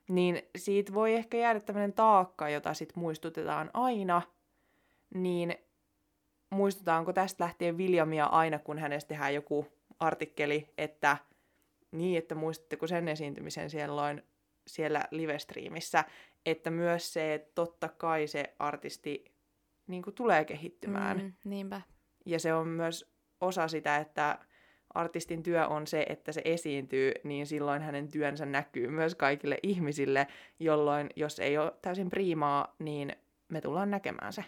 Niin 0.08 0.42
siitä 0.56 0.94
voi 0.94 1.14
ehkä 1.14 1.36
jäädä 1.36 1.60
tämmöinen 1.60 1.92
taakka, 1.92 2.48
jota 2.48 2.74
sitten 2.74 3.00
muistutetaan 3.00 3.70
aina. 3.74 4.22
Niin 5.14 5.54
muistutaanko 6.56 7.12
tästä 7.12 7.44
lähtien 7.44 7.78
Williamia 7.78 8.26
aina, 8.26 8.58
kun 8.58 8.78
hänestä 8.78 9.08
tehdään 9.08 9.34
joku 9.34 9.66
artikkeli, 10.00 10.68
että 10.78 11.16
niin, 11.92 12.18
että 12.18 12.34
muistatteko 12.34 12.86
sen 12.86 13.08
esiintymisen 13.08 13.70
siellä, 13.70 14.16
siellä 14.66 15.04
live-striimissä, 15.10 16.04
että 16.46 16.70
myös 16.70 17.12
se, 17.12 17.34
että 17.34 17.52
totta 17.54 17.88
kai 17.88 18.26
se 18.26 18.54
artisti 18.58 19.24
niin 19.86 20.02
kuin 20.02 20.14
tulee 20.14 20.44
kehittymään. 20.44 21.18
Mm, 21.18 21.32
niinpä. 21.44 21.80
Ja 22.26 22.40
se 22.40 22.54
on 22.54 22.68
myös 22.68 23.12
osa 23.40 23.68
sitä, 23.68 23.96
että 23.96 24.38
artistin 24.94 25.42
työ 25.42 25.66
on 25.66 25.86
se, 25.86 26.06
että 26.08 26.32
se 26.32 26.42
esiintyy, 26.44 27.12
niin 27.24 27.46
silloin 27.46 27.82
hänen 27.82 28.08
työnsä 28.08 28.46
näkyy 28.46 28.88
myös 28.88 29.14
kaikille 29.14 29.58
ihmisille, 29.62 30.26
jolloin 30.60 31.10
jos 31.16 31.38
ei 31.38 31.58
ole 31.58 31.72
täysin 31.82 32.10
priimaa, 32.10 32.74
niin 32.78 33.16
me 33.48 33.60
tullaan 33.60 33.90
näkemään 33.90 34.32
se. 34.32 34.44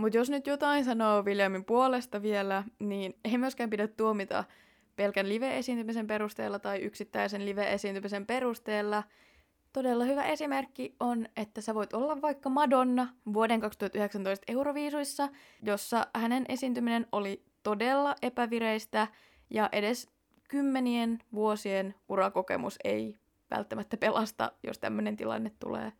Mutta 0.00 0.16
jos 0.16 0.30
nyt 0.30 0.46
jotain 0.46 0.84
sanoo 0.84 1.22
Williamin 1.22 1.64
puolesta 1.64 2.22
vielä, 2.22 2.64
niin 2.78 3.18
ei 3.24 3.38
myöskään 3.38 3.70
pidä 3.70 3.88
tuomita 3.88 4.44
pelkän 4.96 5.28
live-esiintymisen 5.28 6.06
perusteella 6.06 6.58
tai 6.58 6.78
yksittäisen 6.78 7.44
live-esiintymisen 7.44 8.26
perusteella. 8.26 9.02
Todella 9.72 10.04
hyvä 10.04 10.24
esimerkki 10.24 10.96
on, 11.00 11.26
että 11.36 11.60
sä 11.60 11.74
voit 11.74 11.92
olla 11.92 12.22
vaikka 12.22 12.48
Madonna 12.48 13.08
vuoden 13.32 13.60
2019 13.60 14.44
Euroviisuissa, 14.48 15.28
jossa 15.62 16.06
hänen 16.14 16.44
esiintyminen 16.48 17.06
oli 17.12 17.44
todella 17.62 18.14
epävireistä 18.22 19.08
ja 19.50 19.68
edes 19.72 20.08
kymmenien 20.48 21.18
vuosien 21.34 21.94
urakokemus 22.08 22.78
ei 22.84 23.18
välttämättä 23.50 23.96
pelasta, 23.96 24.52
jos 24.62 24.78
tämmöinen 24.78 25.16
tilanne 25.16 25.52
tulee. 25.58 25.92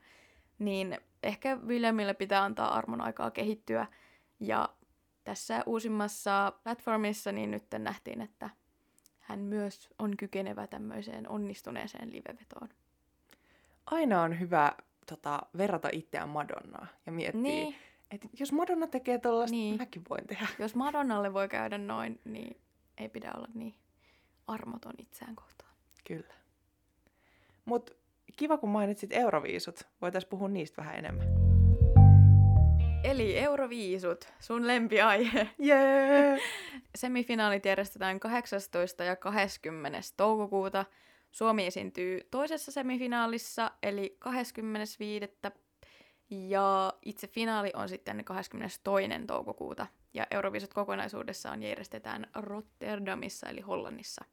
Niin 0.59 0.99
ehkä 1.23 1.57
Williamille 1.57 2.15
pitää 2.15 2.45
antaa 2.45 2.75
armon 2.75 3.01
aikaa 3.01 3.31
kehittyä. 3.31 3.87
Ja 4.41 4.69
tässä 5.25 5.63
uusimmassa 5.67 6.53
platformissa 6.65 7.33
niin 7.33 7.51
nyt 7.51 7.65
nähtiin, 7.79 8.21
että 8.21 8.51
hän 9.19 9.41
myös 9.41 9.89
on 9.99 10.17
kykenevä 10.17 10.67
tämmöiseen 10.67 11.29
onnistuneeseen 11.29 12.13
livevetoon. 12.13 12.69
Aina 13.87 14.23
on 14.23 14.41
hyvä 14.41 14.73
tota, 15.07 15.43
verrata 15.57 15.89
itseään 15.93 16.29
Madonnaa 16.29 16.87
ja 17.07 17.13
miettiä, 17.13 17.41
niin. 17.41 17.75
että 18.11 18.29
jos 18.41 18.53
Madonna 18.53 18.87
tekee 18.87 19.19
tollaista, 19.19 19.57
niin. 19.57 19.77
mäkin 19.79 20.03
voin 20.11 20.27
tehdä. 20.27 20.47
Jos 20.59 20.75
Madonnalle 20.75 21.33
voi 21.33 21.49
käydä 21.49 21.79
noin, 21.79 22.21
niin 22.25 22.61
ei 22.99 23.09
pidä 23.09 23.33
olla 23.37 23.49
niin 23.55 23.75
armoton 24.47 24.95
itseään 24.99 25.37
kohtaan. 25.37 25.71
Kyllä. 26.05 26.35
Mutta 27.65 27.93
kiva, 28.37 28.59
kun 28.59 28.71
mainitsit 28.71 29.13
Euroviisut. 29.13 29.81
Voitaisiin 30.03 30.31
puhua 30.31 30.49
niistä 30.49 30.83
vähän 30.83 30.97
enemmän. 30.97 31.51
Eli 33.05 33.39
Euroviisut, 33.39 34.25
sun 34.41 34.67
lempiaihe. 34.67 35.49
Yeah. 35.67 36.41
Semifinaalit 36.95 37.65
järjestetään 37.65 38.21
18. 38.21 39.05
ja 39.05 39.17
20. 39.17 39.99
toukokuuta. 40.17 40.85
Suomi 41.31 41.67
esiintyy 41.67 42.21
toisessa 42.31 42.73
semifinaalissa, 42.73 43.71
eli 43.83 44.17
25. 44.19 45.27
Ja 46.31 46.93
itse 47.03 47.27
finaali 47.27 47.71
on 47.75 47.89
sitten 47.89 48.25
22. 48.25 49.27
toukokuuta. 49.27 49.87
Ja 50.15 50.27
Euroviisut 50.31 50.75
kokonaisuudessaan 50.75 51.63
järjestetään 51.63 52.27
Rotterdamissa, 52.35 53.49
eli 53.49 53.61
Hollannissa. 53.61 54.25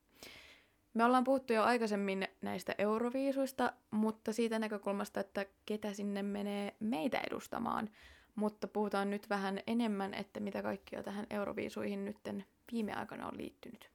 Me 0.97 1.05
ollaan 1.05 1.23
puhuttu 1.23 1.53
jo 1.53 1.63
aikaisemmin 1.63 2.27
näistä 2.41 2.75
euroviisuista, 2.77 3.73
mutta 3.91 4.33
siitä 4.33 4.59
näkökulmasta, 4.59 5.19
että 5.19 5.45
ketä 5.65 5.93
sinne 5.93 6.23
menee 6.23 6.75
meitä 6.79 7.21
edustamaan. 7.27 7.89
Mutta 8.35 8.67
puhutaan 8.67 9.09
nyt 9.09 9.29
vähän 9.29 9.59
enemmän, 9.67 10.13
että 10.13 10.39
mitä 10.39 10.61
kaikkia 10.61 11.03
tähän 11.03 11.25
euroviisuihin 11.29 12.05
nytten 12.05 12.45
viime 12.71 12.93
aikana 12.93 13.27
on 13.27 13.37
liittynyt. 13.37 13.91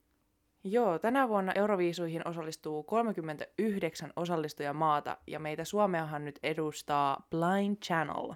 Joo, 0.64 0.98
tänä 0.98 1.28
vuonna 1.28 1.52
Euroviisuihin 1.52 2.28
osallistuu 2.28 2.82
39 2.82 4.12
osallistujamaata 4.16 5.16
ja 5.26 5.38
meitä 5.38 5.64
Suomeahan 5.64 6.24
nyt 6.24 6.38
edustaa 6.42 7.26
Blind 7.30 7.76
Channel. 7.76 8.34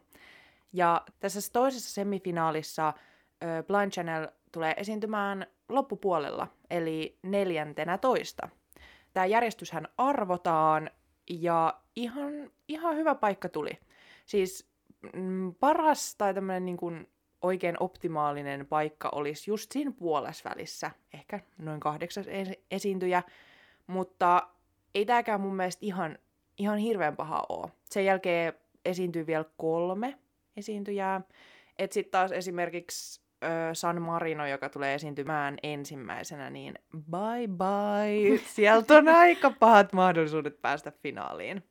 Ja 0.72 1.02
tässä 1.18 1.52
toisessa 1.52 1.94
semifinaalissa 1.94 2.92
Blind 3.66 3.90
Channel 3.90 4.28
tulee 4.52 4.74
esiintymään 4.76 5.46
loppupuolella, 5.68 6.48
eli 6.70 7.18
neljäntenä 7.22 7.98
toista. 7.98 8.48
Tämä 9.16 9.26
järjestyshän 9.26 9.88
arvotaan 9.98 10.90
ja 11.30 11.80
ihan, 11.96 12.50
ihan 12.68 12.96
hyvä 12.96 13.14
paikka 13.14 13.48
tuli. 13.48 13.70
Siis 14.26 14.70
mm, 15.12 15.54
paras 15.54 16.14
tai 16.14 16.34
tämmöinen 16.34 16.64
niin 16.64 16.76
kuin 16.76 17.08
oikein 17.42 17.76
optimaalinen 17.80 18.66
paikka 18.66 19.08
olisi 19.12 19.50
just 19.50 19.72
siinä 19.72 19.92
puolesvälissä, 19.98 20.90
ehkä 21.14 21.40
noin 21.58 21.80
kahdeksas 21.80 22.26
esiintyjä, 22.70 23.22
mutta 23.86 24.48
ei 24.94 25.06
tämäkään 25.06 25.40
mun 25.40 25.56
mielestä 25.56 25.86
ihan, 25.86 26.18
ihan 26.58 26.78
hirveän 26.78 27.16
paha 27.16 27.46
ole. 27.48 27.72
Sen 27.84 28.04
jälkeen 28.04 28.52
esiintyy 28.84 29.26
vielä 29.26 29.44
kolme 29.56 30.18
esiintyjää, 30.56 31.20
että 31.78 31.94
sitten 31.94 32.10
taas 32.10 32.32
esimerkiksi 32.32 33.20
San 33.72 34.02
Marino, 34.02 34.46
joka 34.46 34.68
tulee 34.68 34.94
esiintymään 34.94 35.56
ensimmäisenä, 35.62 36.50
niin 36.50 36.74
bye 37.10 37.48
bye. 37.48 38.38
Sieltä 38.54 38.94
on 38.94 39.08
aika 39.08 39.50
pahat 39.50 39.92
mahdollisuudet 39.92 40.62
päästä 40.62 40.92
finaaliin. 41.02 41.62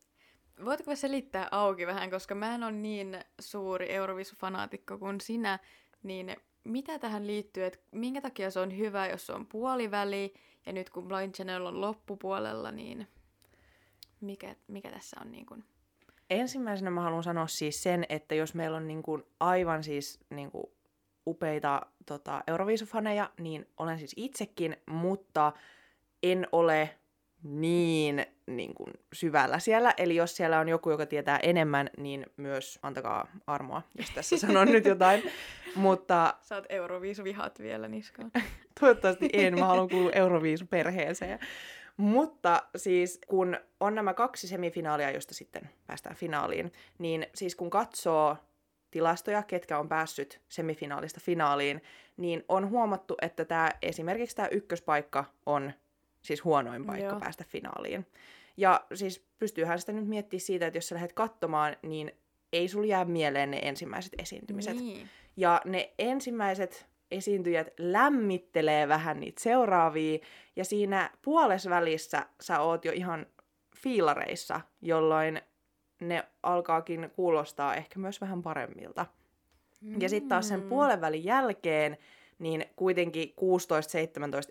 Voitko 0.66 0.96
selittää 0.96 1.48
auki 1.52 1.88
vähän, 1.88 2.10
koska 2.10 2.36
mä 2.36 2.56
en 2.56 2.64
ole 2.64 2.72
niin 2.72 3.20
suuri 3.40 3.88
Eurovisu-fanaatikko 3.88 4.98
kuin 5.00 5.22
sinä, 5.22 5.60
niin 6.04 6.36
mitä 6.64 7.00
tähän 7.00 7.28
liittyy, 7.28 7.66
että 7.66 7.80
minkä 7.92 8.22
takia 8.22 8.52
se 8.52 8.60
on 8.60 8.78
hyvä, 8.78 9.08
jos 9.08 9.26
se 9.26 9.34
on 9.34 9.46
puoliväli, 9.46 10.34
ja 10.66 10.74
nyt 10.74 10.90
kun 10.90 11.08
Blind 11.08 11.34
Channel 11.34 11.66
on 11.66 11.82
loppupuolella, 11.82 12.72
niin 12.72 13.08
mikä, 14.22 14.56
mikä 14.68 14.92
tässä 14.92 15.18
on 15.22 15.32
niin 15.32 15.46
kuin... 15.46 15.64
Ensimmäisenä 16.30 16.90
mä 16.90 17.02
haluan 17.02 17.24
sanoa 17.24 17.48
siis 17.48 17.84
sen, 17.84 18.06
että 18.10 18.36
jos 18.36 18.56
meillä 18.56 18.78
on 18.78 18.88
niin 18.88 19.04
kuin 19.04 19.24
aivan 19.40 19.84
siis 19.84 20.20
niin 20.30 20.52
kuin 20.52 20.66
upeita 21.28 21.82
tota, 22.06 22.44
Euroviisufaneja, 22.48 23.30
niin 23.40 23.68
olen 23.78 24.00
siis 24.00 24.14
itsekin, 24.18 24.78
mutta 24.86 25.54
en 26.24 26.48
ole 26.52 26.90
niin, 27.44 28.26
niin 28.48 28.74
kuin 28.74 28.94
syvällä 29.14 29.60
siellä. 29.60 29.94
Eli 29.98 30.16
jos 30.16 30.36
siellä 30.36 30.60
on 30.60 30.70
joku, 30.70 30.92
joka 30.92 31.06
tietää 31.06 31.40
enemmän, 31.44 31.90
niin 31.98 32.26
myös 32.38 32.80
antakaa 32.82 33.28
armoa, 33.48 33.82
jos 33.98 34.10
tässä 34.10 34.38
sanon 34.38 34.68
nyt 34.68 34.86
jotain. 34.86 35.24
Mutta... 35.76 36.34
Saat 36.42 36.66
Euroviisuvihat 36.70 37.60
vielä 37.60 37.88
niskaan. 37.88 38.32
Toivottavasti 38.80 39.30
en, 39.34 39.60
mä 39.60 39.66
haluan 39.66 39.90
kuulua 39.90 40.12
Euroviisu-perheeseen. 40.12 41.40
Mutta 41.98 42.64
siis 42.76 43.20
kun 43.28 43.58
on 43.80 43.96
nämä 43.96 44.14
kaksi 44.14 44.48
semifinaalia, 44.48 45.12
josta 45.12 45.34
sitten 45.34 45.70
päästään 45.88 46.16
finaaliin, 46.16 46.72
niin 46.98 47.28
siis 47.36 47.56
kun 47.56 47.70
katsoo 47.70 48.38
tilastoja, 48.96 49.44
ketkä 49.44 49.80
on 49.80 49.90
päässyt 49.90 50.42
semifinaalista 50.50 51.20
finaaliin, 51.24 51.82
niin 52.18 52.44
on 52.50 52.70
huomattu, 52.70 53.16
että 53.22 53.46
tämä, 53.46 53.72
esimerkiksi 53.82 54.36
tämä 54.36 54.48
ykköspaikka 54.48 55.26
on 55.46 55.72
siis 56.22 56.44
huonoin 56.44 56.86
paikka 56.86 57.06
Joo. 57.06 57.20
päästä 57.20 57.44
finaaliin. 57.48 58.06
Ja 58.58 58.86
siis 58.94 59.26
pystyyhän 59.40 59.80
sitä 59.80 59.92
nyt 59.92 60.08
miettimään 60.08 60.42
siitä, 60.42 60.68
että 60.68 60.78
jos 60.78 60.88
sä 60.88 60.96
lähdet 60.96 61.14
katsomaan, 61.14 61.76
niin 61.82 62.12
ei 62.54 62.68
sul 62.68 62.84
jää 62.84 63.06
mieleen 63.06 63.52
ne 63.52 63.60
ensimmäiset 63.62 64.14
esiintymiset. 64.18 64.78
Niin. 64.78 65.10
Ja 65.38 65.62
ne 65.66 65.94
ensimmäiset 66.00 66.86
esiintyjät 67.12 67.68
lämmittelee 67.78 68.88
vähän 68.88 69.20
niitä 69.20 69.44
seuraavia, 69.44 70.20
ja 70.56 70.66
siinä 70.66 71.12
puolesvälissä 71.22 72.26
sä 72.42 72.60
oot 72.60 72.86
jo 72.86 72.92
ihan 72.92 73.26
fiilareissa, 73.78 74.62
jolloin 74.82 75.42
ne 76.00 76.24
alkaakin 76.44 77.12
kuulostaa 77.16 77.76
ehkä 77.76 78.00
myös 78.00 78.22
vähän 78.22 78.42
paremmilta. 78.42 79.06
Mm. 79.82 80.02
Ja 80.02 80.10
sitten 80.10 80.30
taas 80.30 80.48
sen 80.48 80.60
mm. 80.60 80.70
puolen 80.70 81.02
välin 81.02 81.24
jälkeen, 81.24 81.98
niin 82.40 82.66
kuitenkin 82.76 83.30
16-17 83.30 83.34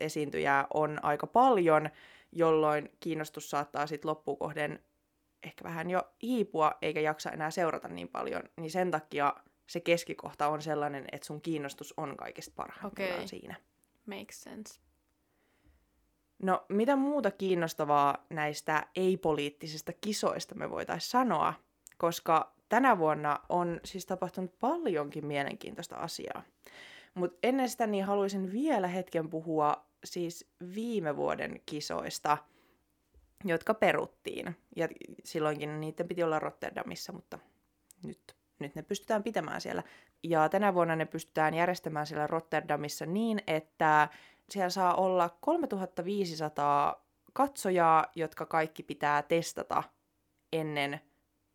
esiintyjää 0.00 0.66
on 0.74 1.04
aika 1.04 1.26
paljon, 1.26 1.90
jolloin 2.32 2.90
kiinnostus 3.00 3.50
saattaa 3.50 3.86
sitten 3.86 4.08
loppukohden 4.08 4.78
ehkä 5.42 5.64
vähän 5.64 5.90
jo 5.90 6.02
hiipua, 6.22 6.72
eikä 6.82 7.00
jaksa 7.00 7.30
enää 7.30 7.50
seurata 7.50 7.88
niin 7.88 8.08
paljon. 8.08 8.42
Niin 8.56 8.70
sen 8.70 8.90
takia 8.90 9.34
se 9.66 9.80
keskikohta 9.80 10.48
on 10.48 10.62
sellainen, 10.62 11.04
että 11.12 11.26
sun 11.26 11.40
kiinnostus 11.40 11.94
on 11.96 12.16
kaikista 12.16 12.52
parhaimmillaan 12.56 13.14
okay. 13.14 13.28
siinä. 13.28 13.54
Makes 14.06 14.42
sense. 14.42 14.80
No, 16.44 16.64
mitä 16.68 16.96
muuta 16.96 17.30
kiinnostavaa 17.30 18.24
näistä 18.30 18.86
ei-poliittisista 18.96 19.92
kisoista 20.00 20.54
me 20.54 20.70
voitaisiin 20.70 21.10
sanoa, 21.10 21.54
koska 21.98 22.54
tänä 22.68 22.98
vuonna 22.98 23.40
on 23.48 23.80
siis 23.84 24.06
tapahtunut 24.06 24.58
paljonkin 24.60 25.26
mielenkiintoista 25.26 25.96
asiaa. 25.96 26.42
Mutta 27.14 27.38
ennen 27.42 27.68
sitä 27.68 27.86
niin 27.86 28.04
haluaisin 28.04 28.52
vielä 28.52 28.88
hetken 28.88 29.30
puhua 29.30 29.86
siis 30.04 30.50
viime 30.74 31.16
vuoden 31.16 31.60
kisoista, 31.66 32.38
jotka 33.44 33.74
peruttiin. 33.74 34.56
Ja 34.76 34.88
silloinkin 35.24 35.80
niiden 35.80 36.08
piti 36.08 36.22
olla 36.22 36.38
Rotterdamissa, 36.38 37.12
mutta 37.12 37.38
nyt, 38.02 38.36
nyt 38.58 38.74
ne 38.74 38.82
pystytään 38.82 39.22
pitämään 39.22 39.60
siellä. 39.60 39.82
Ja 40.22 40.48
tänä 40.48 40.74
vuonna 40.74 40.96
ne 40.96 41.04
pystytään 41.04 41.54
järjestämään 41.54 42.06
siellä 42.06 42.26
Rotterdamissa 42.26 43.06
niin, 43.06 43.42
että 43.46 44.08
siellä 44.50 44.70
saa 44.70 44.94
olla 44.94 45.36
3500 45.40 47.04
katsojaa, 47.32 48.06
jotka 48.14 48.46
kaikki 48.46 48.82
pitää 48.82 49.22
testata 49.22 49.82
ennen 50.52 51.00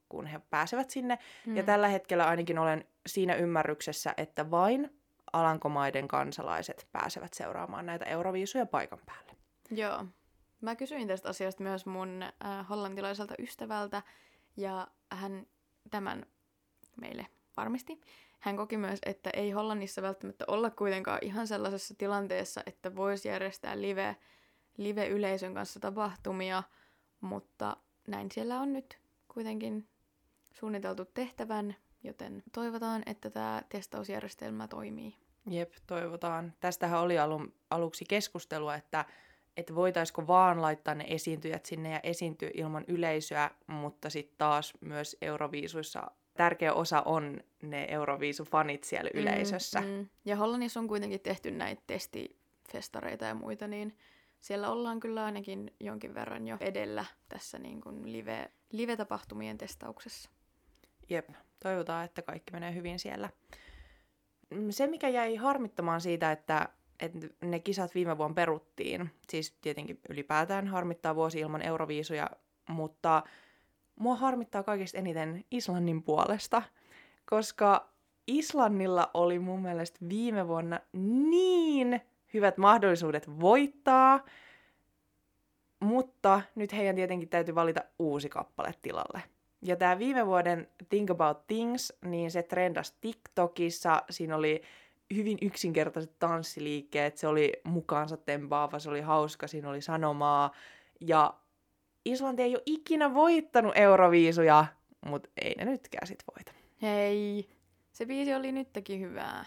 kuin 0.09 0.25
he 0.25 0.39
pääsevät 0.49 0.89
sinne. 0.89 1.19
Mm. 1.45 1.57
Ja 1.57 1.63
tällä 1.63 1.87
hetkellä 1.87 2.27
ainakin 2.27 2.59
olen 2.59 2.85
siinä 3.07 3.35
ymmärryksessä, 3.35 4.13
että 4.17 4.51
vain 4.51 4.99
Alankomaiden 5.33 6.07
kansalaiset 6.07 6.87
pääsevät 6.91 7.33
seuraamaan 7.33 7.85
näitä 7.85 8.05
euroviisuja 8.05 8.65
paikan 8.65 8.99
päälle. 9.05 9.31
Joo. 9.71 10.05
Mä 10.61 10.75
kysyin 10.75 11.07
tästä 11.07 11.29
asiasta 11.29 11.63
myös 11.63 11.85
mun 11.85 12.23
äh, 12.23 12.69
hollantilaiselta 12.69 13.33
ystävältä, 13.39 14.01
ja 14.57 14.87
hän 15.11 15.45
tämän 15.91 16.25
meille 17.01 17.25
varmisti. 17.57 18.01
Hän 18.39 18.57
koki 18.57 18.77
myös, 18.77 18.99
että 19.05 19.29
ei 19.33 19.51
Hollannissa 19.51 20.01
välttämättä 20.01 20.45
olla 20.47 20.69
kuitenkaan 20.69 21.19
ihan 21.21 21.47
sellaisessa 21.47 21.95
tilanteessa, 21.97 22.61
että 22.65 22.95
voisi 22.95 23.27
järjestää 23.27 23.81
live, 23.81 24.15
live-yleisön 24.77 25.53
kanssa 25.53 25.79
tapahtumia, 25.79 26.63
mutta 27.21 27.77
näin 28.07 28.31
siellä 28.31 28.59
on 28.59 28.73
nyt 28.73 28.99
kuitenkin 29.27 29.87
suunniteltu 30.53 31.05
tehtävän, 31.05 31.75
joten 32.03 32.43
toivotaan, 32.53 33.03
että 33.05 33.29
tämä 33.29 33.61
testausjärjestelmä 33.69 34.67
toimii. 34.67 35.15
Jep, 35.49 35.73
toivotaan. 35.87 36.53
Tästähän 36.59 36.99
oli 36.99 37.19
alun, 37.19 37.53
aluksi 37.69 38.05
keskustelua, 38.09 38.75
että, 38.75 39.05
että 39.57 39.75
voitaisiko 39.75 40.27
vaan 40.27 40.61
laittaa 40.61 40.95
ne 40.95 41.05
esiintyjät 41.07 41.65
sinne 41.65 41.91
ja 41.91 41.99
esiintyä 42.03 42.49
ilman 42.53 42.85
yleisöä, 42.87 43.51
mutta 43.67 44.09
sitten 44.09 44.37
taas 44.37 44.73
myös 44.81 45.17
Euroviisuissa 45.21 46.11
tärkeä 46.39 46.73
osa 46.73 47.01
on 47.01 47.39
ne 47.61 47.87
Euroviisu-fanit 47.89 48.83
siellä 48.83 49.09
mm, 49.13 49.19
yleisössä. 49.19 49.81
Mm. 49.81 50.09
Ja 50.25 50.35
Hollannissa 50.35 50.79
on 50.79 50.87
kuitenkin 50.87 51.19
tehty 51.19 51.51
näitä 51.51 51.81
testifestareita 51.87 53.25
ja 53.25 53.35
muita, 53.35 53.67
niin 53.67 53.97
siellä 54.41 54.69
ollaan 54.69 54.99
kyllä 54.99 55.25
ainakin 55.25 55.73
jonkin 55.79 56.13
verran 56.13 56.47
jo 56.47 56.57
edellä 56.59 57.05
tässä 57.29 57.59
niin 57.59 57.81
kuin 57.81 58.11
live, 58.11 58.51
live-tapahtumien 58.71 59.57
testauksessa. 59.57 60.29
Jep, 61.09 61.29
toivotaan, 61.63 62.05
että 62.05 62.21
kaikki 62.21 62.51
menee 62.51 62.73
hyvin 62.73 62.99
siellä. 62.99 63.29
Mm, 64.49 64.69
se, 64.69 64.87
mikä 64.87 65.09
jäi 65.09 65.35
harmittamaan 65.35 66.01
siitä, 66.01 66.31
että, 66.31 66.69
että 66.99 67.27
ne 67.41 67.59
kisat 67.59 67.95
viime 67.95 68.17
vuonna 68.17 68.35
peruttiin, 68.35 69.09
siis 69.29 69.57
tietenkin 69.61 69.99
ylipäätään 70.09 70.67
harmittaa 70.67 71.15
vuosi 71.15 71.39
ilman 71.39 71.61
Euroviisuja, 71.61 72.29
mutta 72.69 73.23
mua 73.99 74.15
harmittaa 74.15 74.63
kaikista 74.63 74.97
eniten 74.97 75.45
Islannin 75.51 76.03
puolesta, 76.03 76.61
koska 77.25 77.89
Islannilla 78.27 79.11
oli 79.13 79.39
mun 79.39 79.61
mielestä 79.61 79.99
viime 80.09 80.47
vuonna 80.47 80.79
niin 81.29 82.01
hyvät 82.33 82.57
mahdollisuudet 82.57 83.39
voittaa, 83.39 84.25
mutta 85.79 86.41
nyt 86.55 86.73
heidän 86.73 86.95
tietenkin 86.95 87.29
täytyy 87.29 87.55
valita 87.55 87.81
uusi 87.99 88.29
kappale 88.29 88.73
tilalle. 88.81 89.21
Ja 89.61 89.75
tämä 89.75 89.99
viime 89.99 90.25
vuoden 90.25 90.67
Think 90.89 91.09
About 91.09 91.47
Things, 91.47 91.93
niin 92.05 92.31
se 92.31 92.43
trendas 92.43 92.91
TikTokissa. 92.91 94.03
Siinä 94.09 94.35
oli 94.35 94.61
hyvin 95.15 95.37
yksinkertaiset 95.41 96.19
tanssiliikkeet, 96.19 97.17
se 97.17 97.27
oli 97.27 97.53
mukaansa 97.63 98.17
tempaava, 98.17 98.79
se 98.79 98.89
oli 98.89 99.01
hauska, 99.01 99.47
siinä 99.47 99.69
oli 99.69 99.81
sanomaa. 99.81 100.51
Ja 100.99 101.33
Islanti 102.05 102.41
ei 102.41 102.55
ole 102.55 102.63
ikinä 102.65 103.13
voittanut 103.13 103.77
Euroviisuja, 103.77 104.65
mutta 105.05 105.29
ei 105.41 105.55
ne 105.55 105.65
nytkään 105.65 106.07
sit 106.07 106.23
voita. 106.35 106.51
Hei, 106.81 107.49
se 107.91 108.05
biisi 108.05 108.33
oli 108.33 108.51
nytkin 108.51 109.01
hyvää. 109.01 109.45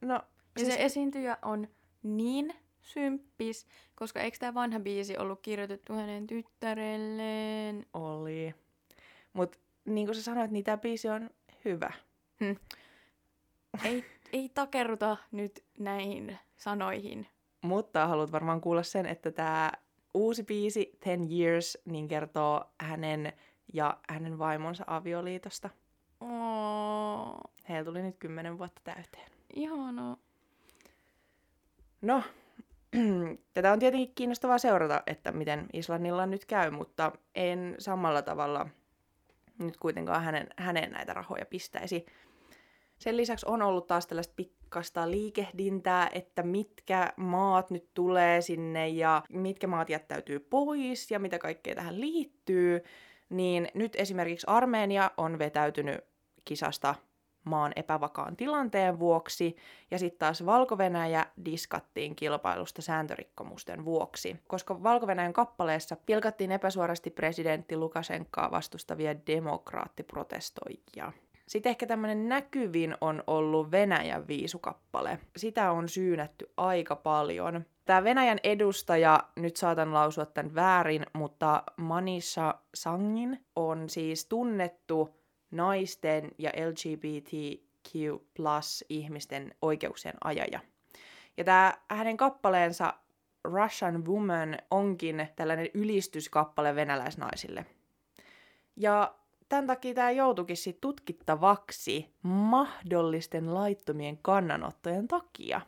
No, 0.00 0.14
Ja 0.14 0.20
siis, 0.56 0.74
se 0.74 0.84
esiintyjä 0.84 1.38
on 1.42 1.68
niin 2.02 2.54
symppis, 2.82 3.66
koska 3.94 4.20
eikö 4.20 4.36
tämä 4.40 4.54
vanha 4.54 4.80
biisi 4.80 5.18
ollut 5.18 5.40
kirjoitettu 5.42 5.92
hänen 5.92 6.26
tyttärelleen? 6.26 7.86
oli. 7.94 8.54
Mutta 9.32 9.58
niin 9.84 10.06
kuin 10.06 10.16
sä 10.16 10.22
sanoit, 10.22 10.50
niin 10.50 10.64
tämä 10.64 10.76
biisi 10.76 11.08
on 11.08 11.30
hyvä. 11.64 11.92
Ei, 13.84 14.04
ei 14.32 14.48
takerruta 14.48 15.16
nyt 15.30 15.64
näihin 15.78 16.38
sanoihin. 16.56 17.26
Mutta 17.62 18.06
haluat 18.06 18.32
varmaan 18.32 18.60
kuulla 18.60 18.82
sen, 18.82 19.06
että 19.06 19.30
tämä 19.30 19.72
uusi 20.14 20.42
biisi, 20.42 20.96
Ten 21.00 21.28
Years, 21.32 21.78
niin 21.84 22.08
kertoo 22.08 22.64
hänen 22.80 23.32
ja 23.72 23.98
hänen 24.08 24.38
vaimonsa 24.38 24.84
avioliitosta. 24.86 25.70
Oh, 26.20 27.40
Heillä 27.68 27.84
tuli 27.84 28.02
nyt 28.02 28.16
kymmenen 28.18 28.58
vuotta 28.58 28.80
täyteen. 28.84 29.30
ihanaa. 29.54 30.16
No, 32.02 32.22
tätä 33.54 33.72
on 33.72 33.78
tietenkin 33.78 34.14
kiinnostavaa 34.14 34.58
seurata, 34.58 35.02
että 35.06 35.32
miten 35.32 35.66
Islannilla 35.72 36.26
nyt 36.26 36.44
käy, 36.44 36.70
mutta 36.70 37.12
en 37.34 37.74
samalla 37.78 38.22
tavalla 38.22 38.68
nyt 39.58 39.76
kuitenkaan 39.76 40.24
hänen, 40.24 40.46
hänen 40.56 40.90
näitä 40.90 41.12
rahoja 41.12 41.46
pistäisi. 41.46 42.06
Sen 42.98 43.16
lisäksi 43.16 43.46
on 43.48 43.62
ollut 43.62 43.86
taas 43.86 44.06
tällaista 44.06 44.34
pikkasta 44.72 45.10
liikehdintää, 45.10 46.08
että 46.12 46.42
mitkä 46.42 47.12
maat 47.16 47.70
nyt 47.70 47.88
tulee 47.94 48.40
sinne 48.40 48.88
ja 48.88 49.22
mitkä 49.28 49.66
maat 49.66 49.90
jättäytyy 49.90 50.40
pois 50.40 51.10
ja 51.10 51.18
mitä 51.18 51.38
kaikkea 51.38 51.74
tähän 51.74 52.00
liittyy. 52.00 52.84
Niin 53.28 53.68
nyt 53.74 53.96
esimerkiksi 53.96 54.46
Armenia 54.46 55.10
on 55.16 55.38
vetäytynyt 55.38 56.00
kisasta 56.44 56.94
maan 57.44 57.72
epävakaan 57.76 58.36
tilanteen 58.36 58.98
vuoksi, 58.98 59.56
ja 59.90 59.98
sitten 59.98 60.18
taas 60.18 60.46
valko 60.46 60.78
diskattiin 61.44 62.16
kilpailusta 62.16 62.82
sääntörikkomusten 62.82 63.84
vuoksi, 63.84 64.36
koska 64.46 64.82
valko 64.82 65.06
kappaleessa 65.32 65.96
pilkattiin 66.06 66.52
epäsuorasti 66.52 67.10
presidentti 67.10 67.76
Lukashenkaa 67.76 68.50
vastustavia 68.50 69.14
demokraattiprotestoijia. 69.26 71.12
Sitten 71.52 71.70
ehkä 71.70 71.86
tämmöinen 71.86 72.28
näkyvin 72.28 72.94
on 73.00 73.24
ollut 73.26 73.70
Venäjän 73.70 74.28
viisukappale. 74.28 75.18
Sitä 75.36 75.70
on 75.72 75.88
syynätty 75.88 76.50
aika 76.56 76.96
paljon. 76.96 77.64
Tämä 77.84 78.04
Venäjän 78.04 78.38
edustaja, 78.42 79.20
nyt 79.36 79.56
saatan 79.56 79.94
lausua 79.94 80.26
tämän 80.26 80.54
väärin, 80.54 81.06
mutta 81.12 81.62
Manisha 81.76 82.54
Sangin 82.74 83.44
on 83.56 83.90
siis 83.90 84.26
tunnettu 84.26 85.16
naisten 85.50 86.30
ja 86.38 86.50
LGBTQ 86.50 87.94
plus 88.36 88.84
ihmisten 88.88 89.54
oikeuksien 89.62 90.14
ajaja. 90.24 90.60
Ja 91.36 91.44
tämä 91.44 91.74
hänen 91.90 92.16
kappaleensa 92.16 92.94
Russian 93.44 94.06
Woman 94.06 94.58
onkin 94.70 95.28
tällainen 95.36 95.68
ylistyskappale 95.74 96.74
venäläisnaisille. 96.74 97.66
Ja 98.76 99.14
tämän 99.52 99.66
takia 99.66 99.94
tämä 99.94 100.10
joutuikin 100.10 100.56
sit 100.56 100.80
tutkittavaksi 100.80 102.14
mahdollisten 102.22 103.54
laittomien 103.54 104.18
kannanottojen 104.22 105.08
takia. 105.08 105.60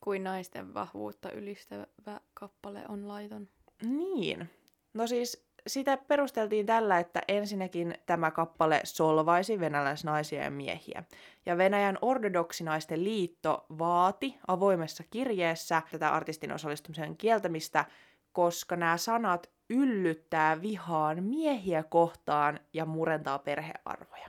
Kuin 0.00 0.24
naisten 0.24 0.74
vahvuutta 0.74 1.30
ylistävä 1.30 2.20
kappale 2.34 2.82
on 2.88 3.08
laiton. 3.08 3.48
Niin. 3.82 4.50
No 4.94 5.06
siis 5.06 5.46
sitä 5.66 5.96
perusteltiin 5.96 6.66
tällä, 6.66 6.98
että 6.98 7.20
ensinnäkin 7.28 7.94
tämä 8.06 8.30
kappale 8.30 8.80
solvaisi 8.84 9.60
venäläisnaisia 9.60 10.42
ja 10.42 10.50
miehiä. 10.50 11.04
Ja 11.46 11.58
Venäjän 11.58 11.98
ortodoksinaisten 12.02 13.04
liitto 13.04 13.66
vaati 13.78 14.38
avoimessa 14.46 15.04
kirjeessä 15.10 15.82
tätä 15.90 16.08
artistin 16.10 16.52
osallistumisen 16.52 17.16
kieltämistä, 17.16 17.84
koska 18.32 18.76
nämä 18.76 18.96
sanat 18.96 19.50
yllyttää 19.70 20.62
vihaan 20.62 21.24
miehiä 21.24 21.82
kohtaan 21.82 22.60
ja 22.72 22.86
murentaa 22.86 23.38
perhearvoja. 23.38 24.28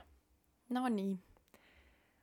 No 0.68 0.88
niin. 0.88 1.22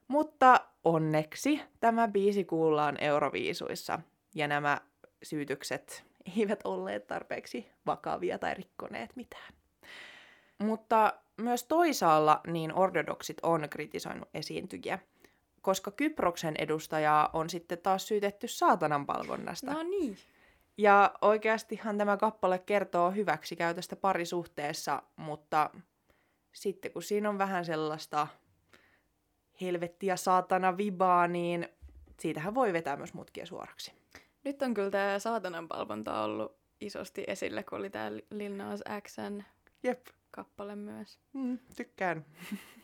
Mutta 0.08 0.60
onneksi 0.84 1.62
tämä 1.80 2.08
biisi 2.08 2.44
kuullaan 2.44 3.04
Euroviisuissa, 3.04 4.00
ja 4.36 4.48
nämä 4.48 4.82
syytykset 5.24 6.04
eivät 6.38 6.60
olleet 6.64 7.08
tarpeeksi 7.08 7.72
vakavia 7.86 8.40
tai 8.40 8.54
rikkoneet 8.54 9.16
mitään. 9.16 9.54
Mutta 10.58 11.14
myös 11.38 11.64
toisaalla 11.64 12.42
niin 12.48 12.74
ortodoksit 12.74 13.38
on 13.44 13.68
kritisoinut 13.70 14.30
esiintyjiä, 14.34 15.00
koska 15.62 15.92
Kyproksen 15.92 16.56
edustajaa 16.58 17.30
on 17.34 17.50
sitten 17.50 17.78
taas 17.78 18.08
syytetty 18.08 18.48
saatanan 18.48 19.06
palvonnasta. 19.06 19.74
No 19.74 19.84
niin. 19.84 20.18
Ja 20.78 21.14
oikeastihan 21.22 21.98
tämä 21.98 22.18
kappale 22.18 22.60
kertoo 22.60 23.12
hyväksikäytöstä 23.12 23.96
parisuhteessa, 23.96 25.04
mutta 25.16 25.70
sitten 26.54 26.92
kun 26.92 27.04
siinä 27.04 27.30
on 27.30 27.38
vähän 27.38 27.66
sellaista 27.66 28.28
helvettiä 29.62 30.16
saatana 30.16 30.78
vibaa, 30.78 31.28
niin 31.28 31.70
siitähän 32.20 32.56
voi 32.56 32.74
vetää 32.74 32.98
myös 32.98 33.14
mutkia 33.14 33.46
suoraksi. 33.46 33.94
Nyt 34.44 34.62
on 34.62 34.74
kyllä 34.74 34.92
tämä 34.92 35.20
saatanan 35.20 35.68
palvonta 35.68 36.24
ollut 36.24 36.58
isosti 36.82 37.24
esillä, 37.28 37.64
kun 37.64 37.80
oli 37.80 37.90
tämä 37.90 38.12
Lil 38.32 38.56
Nas 38.56 38.84
Xn 39.02 39.44
Jep, 39.84 40.08
kappale 40.32 40.76
myös. 40.76 41.20
mm, 41.34 41.60
tykkään. 41.76 42.26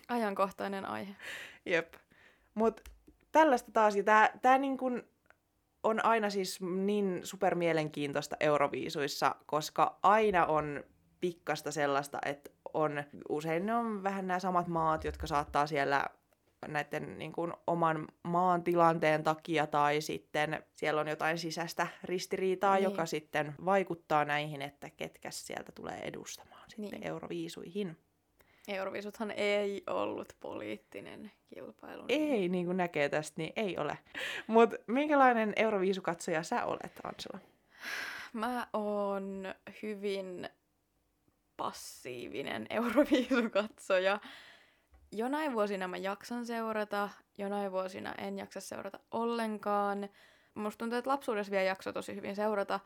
Ajankohtainen 0.07 0.85
aihe. 0.85 1.15
Jep. 1.65 1.93
Mut 2.53 2.81
tällaista 3.31 3.71
taas, 3.71 3.95
ja 3.95 4.03
tää 4.41 4.57
niin 4.57 4.77
kun 4.77 5.03
on 5.87 6.05
aina 6.05 6.29
siis 6.29 6.61
niin 6.61 7.19
supermielenkiintoista 7.23 8.35
Euroviisuissa, 8.39 9.35
koska 9.45 9.99
aina 10.03 10.45
on 10.45 10.83
pikkasta 11.19 11.71
sellaista, 11.71 12.19
että 12.25 12.49
on, 12.73 13.03
usein 13.29 13.65
ne 13.65 13.75
on 13.75 14.03
vähän 14.03 14.27
nämä 14.27 14.39
samat 14.39 14.67
maat, 14.67 15.03
jotka 15.03 15.27
saattaa 15.27 15.67
siellä 15.67 16.05
näiden 16.67 17.17
niin 17.17 17.31
kuin, 17.31 17.53
oman 17.67 18.07
maan 18.23 18.63
tilanteen 18.63 19.23
takia 19.23 19.67
tai 19.67 20.01
sitten 20.01 20.63
siellä 20.75 21.01
on 21.01 21.07
jotain 21.07 21.37
sisäistä 21.37 21.87
ristiriitaa, 22.03 22.75
Niin. 22.75 22.83
joka 22.83 23.05
sitten 23.05 23.55
vaikuttaa 23.65 24.25
näihin, 24.25 24.61
että 24.61 24.89
ketkä 24.89 25.31
sieltä 25.31 25.71
tulee 25.71 25.99
edustamaan 26.03 26.69
sitten 26.69 26.99
Niin. 26.99 27.07
Euroviisuihin. 27.07 27.97
Euroviisuthan 28.67 29.31
ei 29.31 29.83
ollut 29.87 30.35
poliittinen 30.39 31.31
kilpailu. 31.53 32.05
Ei, 32.09 32.49
niin 32.49 32.65
kuin 32.65 32.77
näkee 32.77 33.09
tästä, 33.09 33.33
niin 33.37 33.53
ei 33.55 33.77
ole. 33.77 33.97
Mutta 34.47 34.77
minkälainen 34.87 35.53
Euroviisukatsoja 35.55 36.43
sä 36.43 36.65
olet, 36.65 36.99
Angela? 37.03 37.39
Mä 38.33 38.67
oon 38.73 39.53
hyvin 39.83 40.49
passiivinen 41.57 42.67
Euroviisukatsoja. 42.69 44.19
Jonain 45.11 45.53
vuosina 45.53 45.87
mä 45.87 45.97
jaksan 45.97 46.45
seurata, 46.45 47.09
jonain 47.37 47.71
vuosina 47.71 48.13
en 48.17 48.37
jaksa 48.37 48.59
seurata 48.61 48.99
ollenkaan. 49.11 50.09
Musta 50.53 50.77
tuntuu, 50.77 50.97
että 50.97 51.09
lapsuudessa 51.09 51.51
vielä 51.51 51.63
jakso 51.63 51.93
tosi 51.93 52.15
hyvin 52.15 52.35
seurata, 52.35 52.79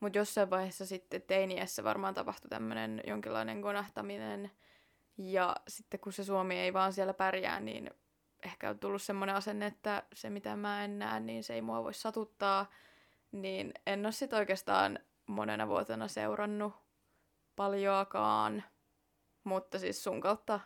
mutta 0.00 0.18
jossain 0.18 0.50
vaiheessa 0.50 0.86
sitten 0.86 1.22
teiniässä 1.22 1.84
varmaan 1.84 2.14
tapahtui 2.14 2.48
tämmöinen 2.48 3.00
jonkinlainen 3.06 3.62
konahtaminen. 3.62 4.50
Ja 5.18 5.56
sitten 5.68 6.00
kun 6.00 6.12
se 6.12 6.24
Suomi 6.24 6.58
ei 6.58 6.72
vaan 6.72 6.92
siellä 6.92 7.14
pärjää, 7.14 7.60
niin 7.60 7.90
ehkä 8.42 8.70
on 8.70 8.78
tullut 8.78 9.02
semmoinen 9.02 9.36
asenne, 9.36 9.66
että 9.66 10.02
se 10.14 10.30
mitä 10.30 10.56
mä 10.56 10.84
en 10.84 10.98
näe, 10.98 11.20
niin 11.20 11.44
se 11.44 11.54
ei 11.54 11.62
mua 11.62 11.84
voi 11.84 11.94
satuttaa. 11.94 12.70
Niin 13.32 13.72
en 13.86 14.06
ole 14.06 14.12
sit 14.12 14.32
oikeastaan 14.32 14.98
monena 15.26 15.68
vuotena 15.68 16.08
seurannut 16.08 16.74
paljoakaan. 17.56 18.64
Mutta 19.44 19.78
siis 19.78 20.04
sun 20.04 20.20
kautta 20.20 20.60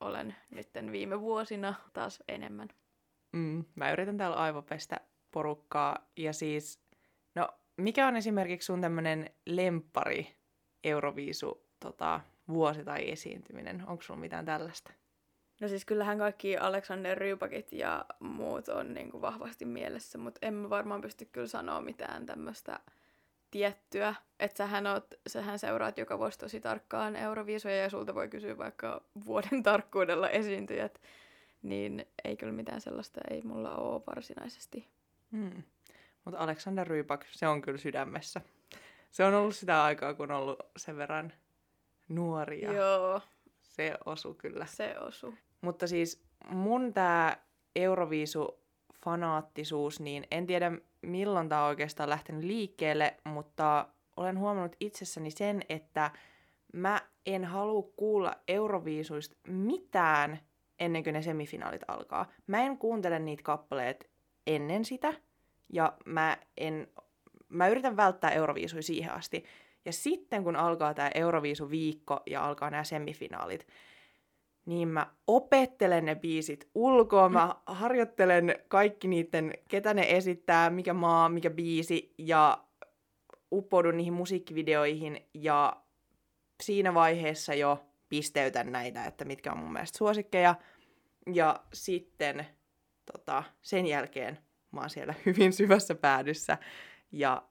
olen 0.00 0.36
nytten 0.50 0.92
viime 0.92 1.20
vuosina 1.20 1.74
taas 1.92 2.22
enemmän. 2.28 2.68
Mm, 3.32 3.64
mä 3.74 3.92
yritän 3.92 4.16
täällä 4.16 4.36
aivopestä 4.36 5.00
porukkaa. 5.30 6.10
Ja 6.16 6.32
siis, 6.32 6.82
no, 7.34 7.48
mikä 7.76 8.06
on 8.06 8.16
esimerkiksi 8.16 8.66
sun 8.66 8.80
tämmönen 8.80 9.30
lempari 9.46 10.36
Euroviisu 10.84 11.66
tota, 11.80 12.20
vuosi 12.50 12.84
tai 12.84 13.10
esiintyminen? 13.10 13.84
Onko 13.86 14.02
sulla 14.02 14.20
mitään 14.20 14.44
tällaista? 14.44 14.92
No 15.60 15.68
siis 15.68 15.84
kyllähän 15.84 16.18
kaikki 16.18 16.56
Alexander 16.56 17.18
Rybakit 17.18 17.72
ja 17.72 18.04
muut 18.20 18.68
on 18.68 18.94
niin 18.94 19.10
kuin 19.10 19.20
vahvasti 19.20 19.64
mielessä, 19.64 20.18
mutta 20.18 20.46
emme 20.46 20.70
varmaan 20.70 21.00
pysty 21.00 21.24
kyllä 21.24 21.46
sanoa 21.46 21.80
mitään 21.80 22.26
tämmöistä 22.26 22.80
tiettyä. 23.50 24.14
Että 24.40 24.56
sähän, 24.56 24.86
oot, 24.86 25.14
sähän 25.26 25.58
seuraat 25.58 25.98
joka 25.98 26.18
vuosi 26.18 26.38
tosi 26.38 26.60
tarkkaan 26.60 27.16
Euroviisuja 27.16 27.76
ja 27.76 27.90
sulta 27.90 28.14
voi 28.14 28.28
kysyä 28.28 28.58
vaikka 28.58 29.02
vuoden 29.26 29.62
tarkkuudella 29.68 30.28
esiintyjät. 30.28 31.00
Niin 31.62 32.06
ei 32.24 32.36
kyllä 32.36 32.52
mitään 32.52 32.80
sellaista, 32.80 33.20
ei 33.30 33.42
mulla 33.42 33.76
ole 33.76 34.02
varsinaisesti. 34.06 34.88
Hmm. 35.32 35.62
Mutta 36.24 36.40
Alexander 36.40 36.86
Rybak, 36.86 37.26
se 37.30 37.48
on 37.48 37.62
kyllä 37.62 37.78
sydämessä. 37.78 38.40
Se 39.10 39.24
on 39.24 39.34
ollut 39.34 39.56
sitä 39.56 39.84
aikaa, 39.84 40.14
kun 40.14 40.30
on 40.30 40.36
ollut 40.36 40.58
sen 40.76 40.96
verran 40.96 41.32
nuoria. 42.10 42.72
Joo. 42.72 43.20
Se 43.60 43.94
osu 44.04 44.34
kyllä. 44.34 44.66
Se 44.66 44.98
osu. 44.98 45.34
Mutta 45.60 45.86
siis 45.86 46.22
mun 46.48 46.94
tämä 46.94 47.36
Euroviisu-fanaattisuus, 47.78 50.00
niin 50.00 50.24
en 50.30 50.46
tiedä 50.46 50.72
milloin 51.02 51.48
tämä 51.48 51.62
on 51.62 51.68
oikeastaan 51.68 52.08
lähtenyt 52.08 52.44
liikkeelle, 52.44 53.16
mutta 53.24 53.88
olen 54.16 54.38
huomannut 54.38 54.76
itsessäni 54.80 55.30
sen, 55.30 55.62
että 55.68 56.10
mä 56.72 57.00
en 57.26 57.44
halua 57.44 57.90
kuulla 57.96 58.34
Euroviisuista 58.48 59.36
mitään 59.48 60.40
ennen 60.80 61.04
kuin 61.04 61.14
ne 61.14 61.22
semifinaalit 61.22 61.82
alkaa. 61.88 62.30
Mä 62.46 62.62
en 62.62 62.78
kuuntele 62.78 63.18
niitä 63.18 63.42
kappaleet 63.42 64.10
ennen 64.46 64.84
sitä, 64.84 65.14
ja 65.72 65.96
mä, 66.04 66.36
en, 66.56 66.86
mä 67.48 67.68
yritän 67.68 67.96
välttää 67.96 68.30
Euroviisuja 68.30 68.82
siihen 68.82 69.12
asti. 69.12 69.44
Ja 69.84 69.92
sitten 69.92 70.44
kun 70.44 70.56
alkaa 70.56 70.94
tämä 70.94 71.10
Euroviisu-viikko 71.14 72.20
ja 72.26 72.46
alkaa 72.46 72.70
nämä 72.70 72.84
semifinaalit, 72.84 73.66
niin 74.66 74.88
mä 74.88 75.06
opettelen 75.26 76.04
ne 76.04 76.14
biisit 76.14 76.68
ulkoa, 76.74 77.28
mä 77.28 77.54
harjoittelen 77.66 78.54
kaikki 78.68 79.08
niiden, 79.08 79.52
ketä 79.68 79.94
ne 79.94 80.06
esittää, 80.08 80.70
mikä 80.70 80.94
maa, 80.94 81.28
mikä 81.28 81.50
biisi, 81.50 82.14
ja 82.18 82.64
uppoudun 83.52 83.96
niihin 83.96 84.12
musiikkivideoihin, 84.12 85.28
ja 85.34 85.82
siinä 86.62 86.94
vaiheessa 86.94 87.54
jo 87.54 87.84
pisteytän 88.08 88.72
näitä, 88.72 89.04
että 89.04 89.24
mitkä 89.24 89.52
on 89.52 89.58
mun 89.58 89.72
mielestä 89.72 89.98
suosikkeja, 89.98 90.54
ja 91.32 91.60
sitten 91.72 92.46
tota, 93.12 93.42
sen 93.62 93.86
jälkeen 93.86 94.38
mä 94.72 94.80
oon 94.80 94.90
siellä 94.90 95.14
hyvin 95.26 95.52
syvässä 95.52 95.94
päädyssä, 95.94 96.58
ja 97.12 97.42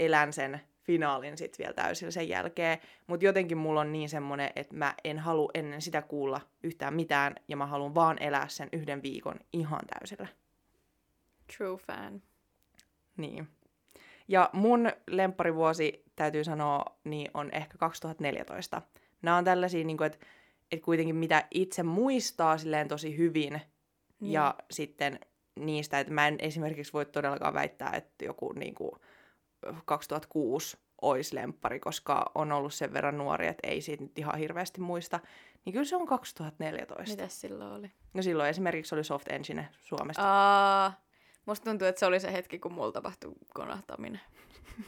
elän 0.00 0.32
sen 0.32 0.60
finaalin 0.90 1.38
sitten 1.38 1.64
vielä 1.64 1.74
täysillä 1.74 2.10
sen 2.10 2.28
jälkeen. 2.28 2.78
Mutta 3.06 3.24
jotenkin 3.24 3.58
mulla 3.58 3.80
on 3.80 3.92
niin 3.92 4.08
semmonen, 4.08 4.50
että 4.56 4.76
mä 4.76 4.94
en 5.04 5.18
halua 5.18 5.50
ennen 5.54 5.82
sitä 5.82 6.02
kuulla 6.02 6.40
yhtään 6.62 6.94
mitään, 6.94 7.34
ja 7.48 7.56
mä 7.56 7.66
haluan 7.66 7.94
vaan 7.94 8.22
elää 8.22 8.48
sen 8.48 8.68
yhden 8.72 9.02
viikon 9.02 9.36
ihan 9.52 9.80
täysillä. 9.86 10.26
True 11.56 11.76
fan. 11.76 12.22
Niin. 13.16 13.48
Ja 14.28 14.50
mun 14.52 14.92
lempparivuosi, 15.06 16.04
täytyy 16.16 16.44
sanoa, 16.44 16.84
niin 17.04 17.30
on 17.34 17.50
ehkä 17.52 17.78
2014. 17.78 18.82
Nämä 19.22 19.36
on 19.36 19.44
tällaisia, 19.44 19.84
niin 19.84 20.02
että 20.02 20.26
et 20.72 20.82
kuitenkin 20.82 21.16
mitä 21.16 21.46
itse 21.50 21.82
muistaa 21.82 22.58
silleen 22.58 22.88
tosi 22.88 23.18
hyvin, 23.18 23.60
niin. 24.20 24.32
ja 24.32 24.54
sitten 24.70 25.20
niistä, 25.60 26.00
että 26.00 26.12
mä 26.12 26.28
en 26.28 26.36
esimerkiksi 26.38 26.92
voi 26.92 27.06
todellakaan 27.06 27.54
väittää, 27.54 27.92
että 27.92 28.24
joku 28.24 28.52
niin 28.52 28.74
kuin, 28.74 28.92
2006 29.84 30.78
olisi 31.02 31.34
lemppari, 31.34 31.80
koska 31.80 32.30
on 32.34 32.52
ollut 32.52 32.74
sen 32.74 32.92
verran 32.92 33.18
nuori, 33.18 33.46
että 33.46 33.68
ei 33.68 33.80
siitä 33.80 34.02
nyt 34.02 34.18
ihan 34.18 34.38
hirveästi 34.38 34.80
muista. 34.80 35.20
Niin 35.64 35.72
kyllä 35.72 35.84
se 35.84 35.96
on 35.96 36.06
2014. 36.06 37.16
Mitäs 37.16 37.40
silloin 37.40 37.72
oli? 37.72 37.90
No 38.14 38.22
silloin 38.22 38.50
esimerkiksi 38.50 38.94
oli 38.94 39.04
Soft 39.04 39.28
Engine 39.28 39.68
Suomesta. 39.78 40.22
Aa, 40.24 41.00
musta 41.46 41.70
tuntuu, 41.70 41.88
että 41.88 41.98
se 41.98 42.06
oli 42.06 42.20
se 42.20 42.32
hetki, 42.32 42.58
kun 42.58 42.72
mulla 42.72 42.92
tapahtui 42.92 43.32
konahtaminen. 43.54 44.20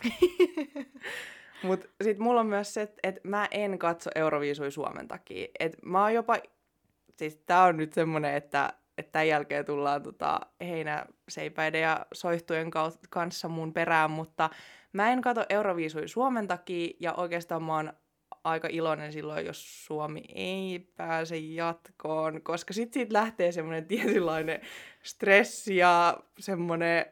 Mutta 1.62 1.88
sitten 2.02 2.22
mulla 2.22 2.40
on 2.40 2.46
myös 2.46 2.74
se, 2.74 2.82
että 3.02 3.20
mä 3.24 3.48
en 3.50 3.78
katso 3.78 4.10
Euroviisui 4.14 4.70
Suomen 4.70 5.08
takia. 5.08 5.48
Et 5.60 5.76
mä 5.82 6.02
oon 6.02 6.14
jopa, 6.14 6.36
siis 7.16 7.36
tää 7.36 7.62
on 7.62 7.76
nyt 7.76 7.92
semmonen, 7.92 8.34
että 8.34 8.72
että 8.98 9.12
tämän 9.12 9.28
jälkeen 9.28 9.64
tullaan 9.64 10.02
tota, 10.02 10.40
heinäseipäiden 10.60 11.80
ja 11.80 12.06
soihtujen 12.14 12.70
kanssa 13.10 13.48
mun 13.48 13.72
perään, 13.72 14.10
mutta 14.10 14.50
mä 14.92 15.12
en 15.12 15.20
katso 15.20 15.44
Euroviisui 15.48 16.08
Suomen 16.08 16.48
takia, 16.48 16.96
ja 17.00 17.12
oikeastaan 17.12 17.62
mä 17.62 17.76
oon 17.76 17.92
aika 18.44 18.68
iloinen 18.70 19.12
silloin, 19.12 19.46
jos 19.46 19.86
Suomi 19.86 20.24
ei 20.34 20.78
pääse 20.96 21.36
jatkoon, 21.36 22.42
koska 22.42 22.72
sitten 22.72 22.94
siitä 22.94 23.12
lähtee 23.12 23.52
semmoinen 23.52 23.86
tietynlainen 23.88 24.60
stressi 25.02 25.76
ja 25.76 26.18
semmoinen, 26.38 27.06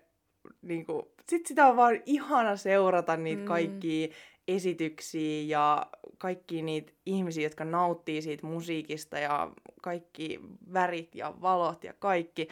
niinku, 0.62 1.14
sit 1.28 1.46
sitä 1.46 1.66
on 1.66 1.76
vaan 1.76 2.00
ihana 2.06 2.56
seurata 2.56 3.16
niitä 3.16 3.42
mm. 3.42 3.46
kaikkia 3.46 4.08
esityksiä 4.56 5.42
ja 5.58 5.86
kaikki 6.18 6.62
niitä 6.62 6.92
ihmisiä, 7.06 7.42
jotka 7.42 7.64
nauttii 7.64 8.22
siitä 8.22 8.46
musiikista 8.46 9.18
ja 9.18 9.52
kaikki 9.82 10.40
värit 10.72 11.14
ja 11.14 11.34
valot 11.40 11.84
ja 11.84 11.92
kaikki, 11.92 12.48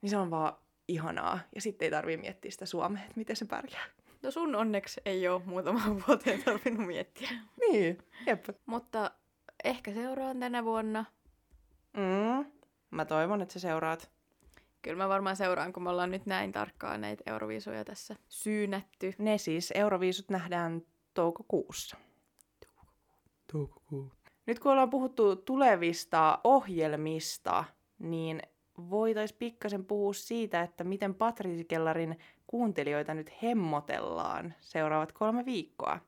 niin 0.00 0.10
se 0.10 0.16
on 0.16 0.30
vaan 0.30 0.52
ihanaa. 0.88 1.38
Ja 1.54 1.60
sitten 1.60 1.86
ei 1.86 1.90
tarvii 1.90 2.16
miettiä 2.16 2.50
sitä 2.50 2.66
Suomea, 2.66 3.02
että 3.02 3.16
miten 3.16 3.36
se 3.36 3.44
pärjää. 3.44 3.84
No 4.22 4.30
sun 4.30 4.54
onneksi 4.54 5.00
ei 5.04 5.28
ole 5.28 5.42
muutama 5.44 5.80
vuoteen 6.08 6.42
tarvinnut 6.42 6.86
miettiä. 6.86 7.30
niin, 7.60 7.98
jep. 8.26 8.44
Mutta 8.66 9.10
ehkä 9.64 9.92
seuraan 9.92 10.40
tänä 10.40 10.64
vuonna. 10.64 11.04
Mm, 11.96 12.44
mä 12.90 13.04
toivon, 13.04 13.42
että 13.42 13.52
sä 13.52 13.60
seuraat. 13.60 14.10
Kyllä 14.82 14.96
mä 14.96 15.08
varmaan 15.08 15.36
seuraan, 15.36 15.72
kun 15.72 15.82
me 15.82 15.90
ollaan 15.90 16.10
nyt 16.10 16.26
näin 16.26 16.52
tarkkaan 16.52 17.00
näitä 17.00 17.22
Euroviisuja 17.26 17.84
tässä 17.84 18.16
syynätty. 18.28 19.14
Ne 19.18 19.38
siis, 19.38 19.72
Euroviisut 19.74 20.28
nähdään 20.28 20.82
toukokuussa. 21.14 21.96
Toukokuu. 23.52 24.12
Nyt 24.46 24.58
kun 24.58 24.72
ollaan 24.72 24.90
puhuttu 24.90 25.36
tulevista 25.36 26.38
ohjelmista, 26.44 27.64
niin 27.98 28.42
voitaisiin 28.90 29.38
pikkasen 29.38 29.84
puhua 29.84 30.12
siitä, 30.12 30.62
että 30.62 30.84
miten 30.84 31.14
Patrisi 31.14 31.66
kuuntelijoita 32.46 33.14
nyt 33.14 33.42
hemmotellaan 33.42 34.54
seuraavat 34.60 35.12
kolme 35.12 35.44
viikkoa. 35.44 35.98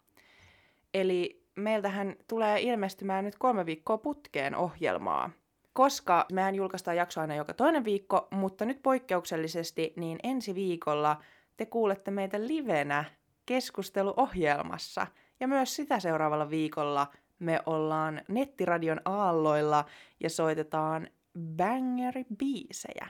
Eli 0.95 1.47
meiltähän 1.57 2.17
tulee 2.29 2.61
ilmestymään 2.61 3.25
nyt 3.25 3.39
kolme 3.39 3.67
viikkoa 3.67 3.99
putkeen 3.99 4.57
ohjelmaa. 4.57 5.31
Koska 5.73 6.27
mehän 6.33 6.55
julkaistaan 6.55 6.97
jakso 6.97 7.21
aina 7.21 7.35
joka 7.35 7.55
toinen 7.55 7.85
viikko, 7.85 8.29
mutta 8.31 8.65
nyt 8.65 8.83
poikkeuksellisesti, 8.83 9.93
niin 9.97 10.19
ensi 10.23 10.55
viikolla 10.55 11.23
te 11.57 11.67
kuulette 11.67 12.11
meitä 12.11 12.47
livenä 12.47 13.05
keskusteluohjelmassa. 13.47 15.07
Ja 15.41 15.49
myös 15.49 15.77
sitä 15.77 16.01
seuraavalla 16.01 16.51
viikolla 16.51 17.07
me 17.39 17.61
ollaan 17.67 18.23
nettiradion 18.29 19.01
aalloilla 19.05 19.85
ja 20.21 20.31
soitetaan 20.31 21.09
banger-biisejä. 21.39 23.09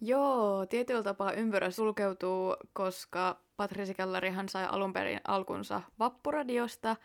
Joo, 0.00 0.66
tietyllä 0.66 1.02
tapaa 1.02 1.32
ympyrä 1.32 1.70
sulkeutuu, 1.70 2.56
koska 2.72 3.40
Patrici 3.56 3.94
Kellarihan 3.94 4.48
sai 4.48 4.66
alun 4.70 4.92
perin 4.92 5.20
alkunsa 5.28 5.82
Vappuradiosta, 5.98 6.96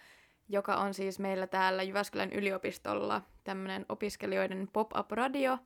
joka 0.49 0.75
on 0.75 0.93
siis 0.93 1.19
meillä 1.19 1.47
täällä 1.47 1.83
Jyväskylän 1.83 2.31
yliopistolla 2.31 3.21
tämmöinen 3.43 3.85
opiskelijoiden 3.89 4.69
pop-up-radio, 4.73 5.57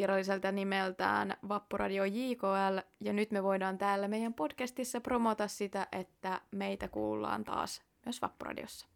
viralliselta 0.00 0.52
nimeltään 0.52 1.36
Vappuradio 1.48 2.04
JKL, 2.04 2.78
ja 3.00 3.12
nyt 3.12 3.30
me 3.30 3.42
voidaan 3.42 3.78
täällä 3.78 4.08
meidän 4.08 4.34
podcastissa 4.34 5.00
promota 5.00 5.48
sitä, 5.48 5.86
että 5.92 6.40
meitä 6.50 6.88
kuullaan 6.88 7.44
taas 7.44 7.82
myös 8.06 8.22
Vappuradiossa. 8.22 8.86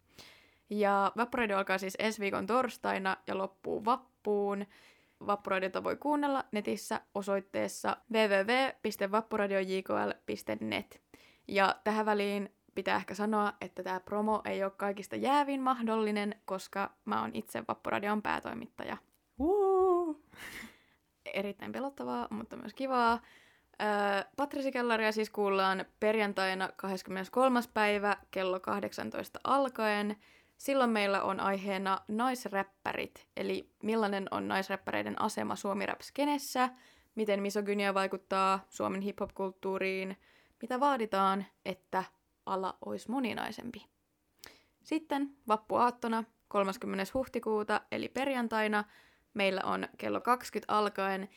Ja 0.69 1.11
Vappuradio 1.17 1.57
alkaa 1.57 1.77
siis 1.77 1.95
ensi 1.99 2.21
viikon 2.21 2.47
torstaina 2.47 3.17
ja 3.27 3.37
loppuu 3.37 3.85
vappuun. 3.85 4.65
Vappuradiota 5.27 5.83
voi 5.83 5.95
kuunnella 5.95 6.43
netissä 6.51 7.01
osoitteessa 7.15 7.97
www.vappuradiojkl.net. 8.13 11.01
Ja 11.47 11.75
tähän 11.83 12.05
väliin 12.05 12.49
pitää 12.75 12.95
ehkä 12.95 13.15
sanoa, 13.15 13.53
että 13.61 13.83
tämä 13.83 13.99
promo 13.99 14.41
ei 14.45 14.63
ole 14.63 14.71
kaikista 14.71 15.15
jäävin 15.15 15.61
mahdollinen, 15.61 16.35
koska 16.45 16.91
mä 17.05 17.21
oon 17.21 17.31
itse 17.33 17.63
Vappuradion 17.67 18.21
päätoimittaja. 18.21 18.97
Uh! 19.39 20.23
Erittäin 21.33 21.71
pelottavaa, 21.71 22.27
mutta 22.29 22.55
myös 22.55 22.73
kivaa. 22.73 23.21
Patrisi 24.37 24.71
Kellaria 24.71 25.11
siis 25.11 25.29
kuullaan 25.29 25.85
perjantaina 25.99 26.69
23. 26.75 27.59
päivä 27.73 28.17
kello 28.31 28.59
18 28.59 29.39
alkaen. 29.43 30.15
Silloin 30.57 30.89
meillä 30.89 31.23
on 31.23 31.39
aiheena 31.39 32.01
naisräppärit, 32.07 33.27
eli 33.37 33.69
millainen 33.83 34.27
on 34.31 34.47
naisräppäreiden 34.47 35.21
asema 35.21 35.55
suomi-rap-skenessä, 35.55 36.69
miten 37.15 37.41
misogynia 37.41 37.93
vaikuttaa 37.93 38.65
Suomen 38.69 39.01
hip-hop-kulttuuriin, 39.01 40.17
mitä 40.61 40.79
vaaditaan, 40.79 41.45
että 41.65 42.03
ala 42.45 42.77
olisi 42.85 43.11
moninaisempi. 43.11 43.85
Sitten 44.83 45.29
vappuaattona 45.47 46.23
30. 46.47 47.03
huhtikuuta, 47.13 47.81
eli 47.91 48.09
perjantaina, 48.09 48.83
meillä 49.35 49.61
on 49.63 49.87
kello 49.97 50.21
20 50.21 50.73
alkaen 50.73 51.29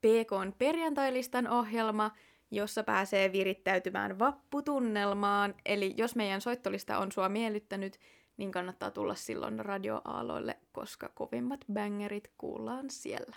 PKn 0.00 0.52
perjantailistan 0.58 1.48
ohjelma, 1.48 2.10
jossa 2.50 2.82
pääsee 2.82 3.32
virittäytymään 3.32 4.18
vapputunnelmaan. 4.18 5.54
Eli 5.64 5.94
jos 5.96 6.16
meidän 6.16 6.40
soittolista 6.40 6.98
on 6.98 7.12
sua 7.12 7.28
miellyttänyt, 7.28 7.98
niin 8.36 8.52
kannattaa 8.52 8.90
tulla 8.90 9.14
silloin 9.14 9.58
radioaaloille, 9.58 10.56
koska 10.72 11.08
kovimmat 11.08 11.60
bangerit 11.72 12.30
kuullaan 12.38 12.90
siellä. 12.90 13.36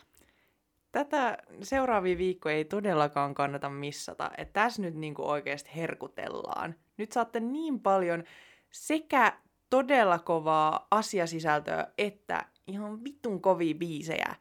Tätä 0.91 1.37
seuraavia 1.61 2.17
viikkoja 2.17 2.55
ei 2.55 2.65
todellakaan 2.65 3.33
kannata 3.33 3.69
missata, 3.69 4.31
että 4.37 4.53
tässä 4.53 4.81
nyt 4.81 4.95
niinku 4.95 5.29
oikeasti 5.29 5.69
herkutellaan. 5.75 6.75
Nyt 6.97 7.11
saatte 7.11 7.39
niin 7.39 7.79
paljon 7.79 8.23
sekä 8.71 9.33
todella 9.69 10.19
kovaa 10.19 10.87
asiasisältöä, 10.91 11.87
että 11.97 12.45
ihan 12.69 13.03
vitun 13.03 13.41
kovia 13.41 13.75
biisejä. 13.75 14.35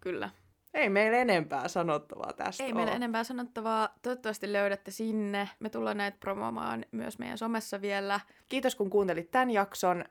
Kyllä. 0.00 0.30
Ei 0.74 0.88
meillä 0.88 1.18
enempää 1.18 1.68
sanottavaa 1.68 2.32
tästä 2.32 2.64
Ei 2.64 2.72
meillä 2.72 2.92
enempää 2.92 3.24
sanottavaa. 3.24 3.88
Toivottavasti 4.02 4.52
löydätte 4.52 4.90
sinne. 4.90 5.48
Me 5.60 5.70
tullaan 5.70 5.96
näitä 5.96 6.18
promomaan 6.20 6.84
myös 6.92 7.18
meidän 7.18 7.38
somessa 7.38 7.80
vielä. 7.80 8.20
Kiitos 8.48 8.74
kun 8.74 8.90
kuuntelit 8.90 9.30
tämän 9.30 9.50
jakson. 9.50 10.04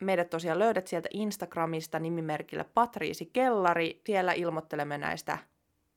Meidät 0.00 0.30
tosiaan 0.30 0.58
löydät 0.58 0.86
sieltä 0.86 1.08
Instagramista 1.12 1.98
nimimerkillä 1.98 2.64
Patriisi 2.74 3.30
Kellari. 3.32 4.00
Siellä 4.06 4.32
ilmoittelemme 4.32 4.98
näistä 4.98 5.38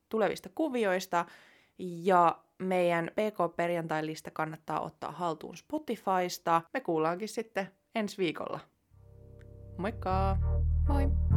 tulevista 0.09 0.49
kuvioista. 0.55 1.25
Ja 1.77 2.39
meidän 2.57 3.11
PK-perjantailista 3.11 4.31
kannattaa 4.31 4.79
ottaa 4.79 5.11
haltuun 5.11 5.57
Spotifysta. 5.57 6.61
Me 6.73 6.81
kuullaankin 6.81 7.29
sitten 7.29 7.67
ensi 7.95 8.17
viikolla. 8.17 8.59
Moikka! 9.77 10.37
Moi! 10.89 11.28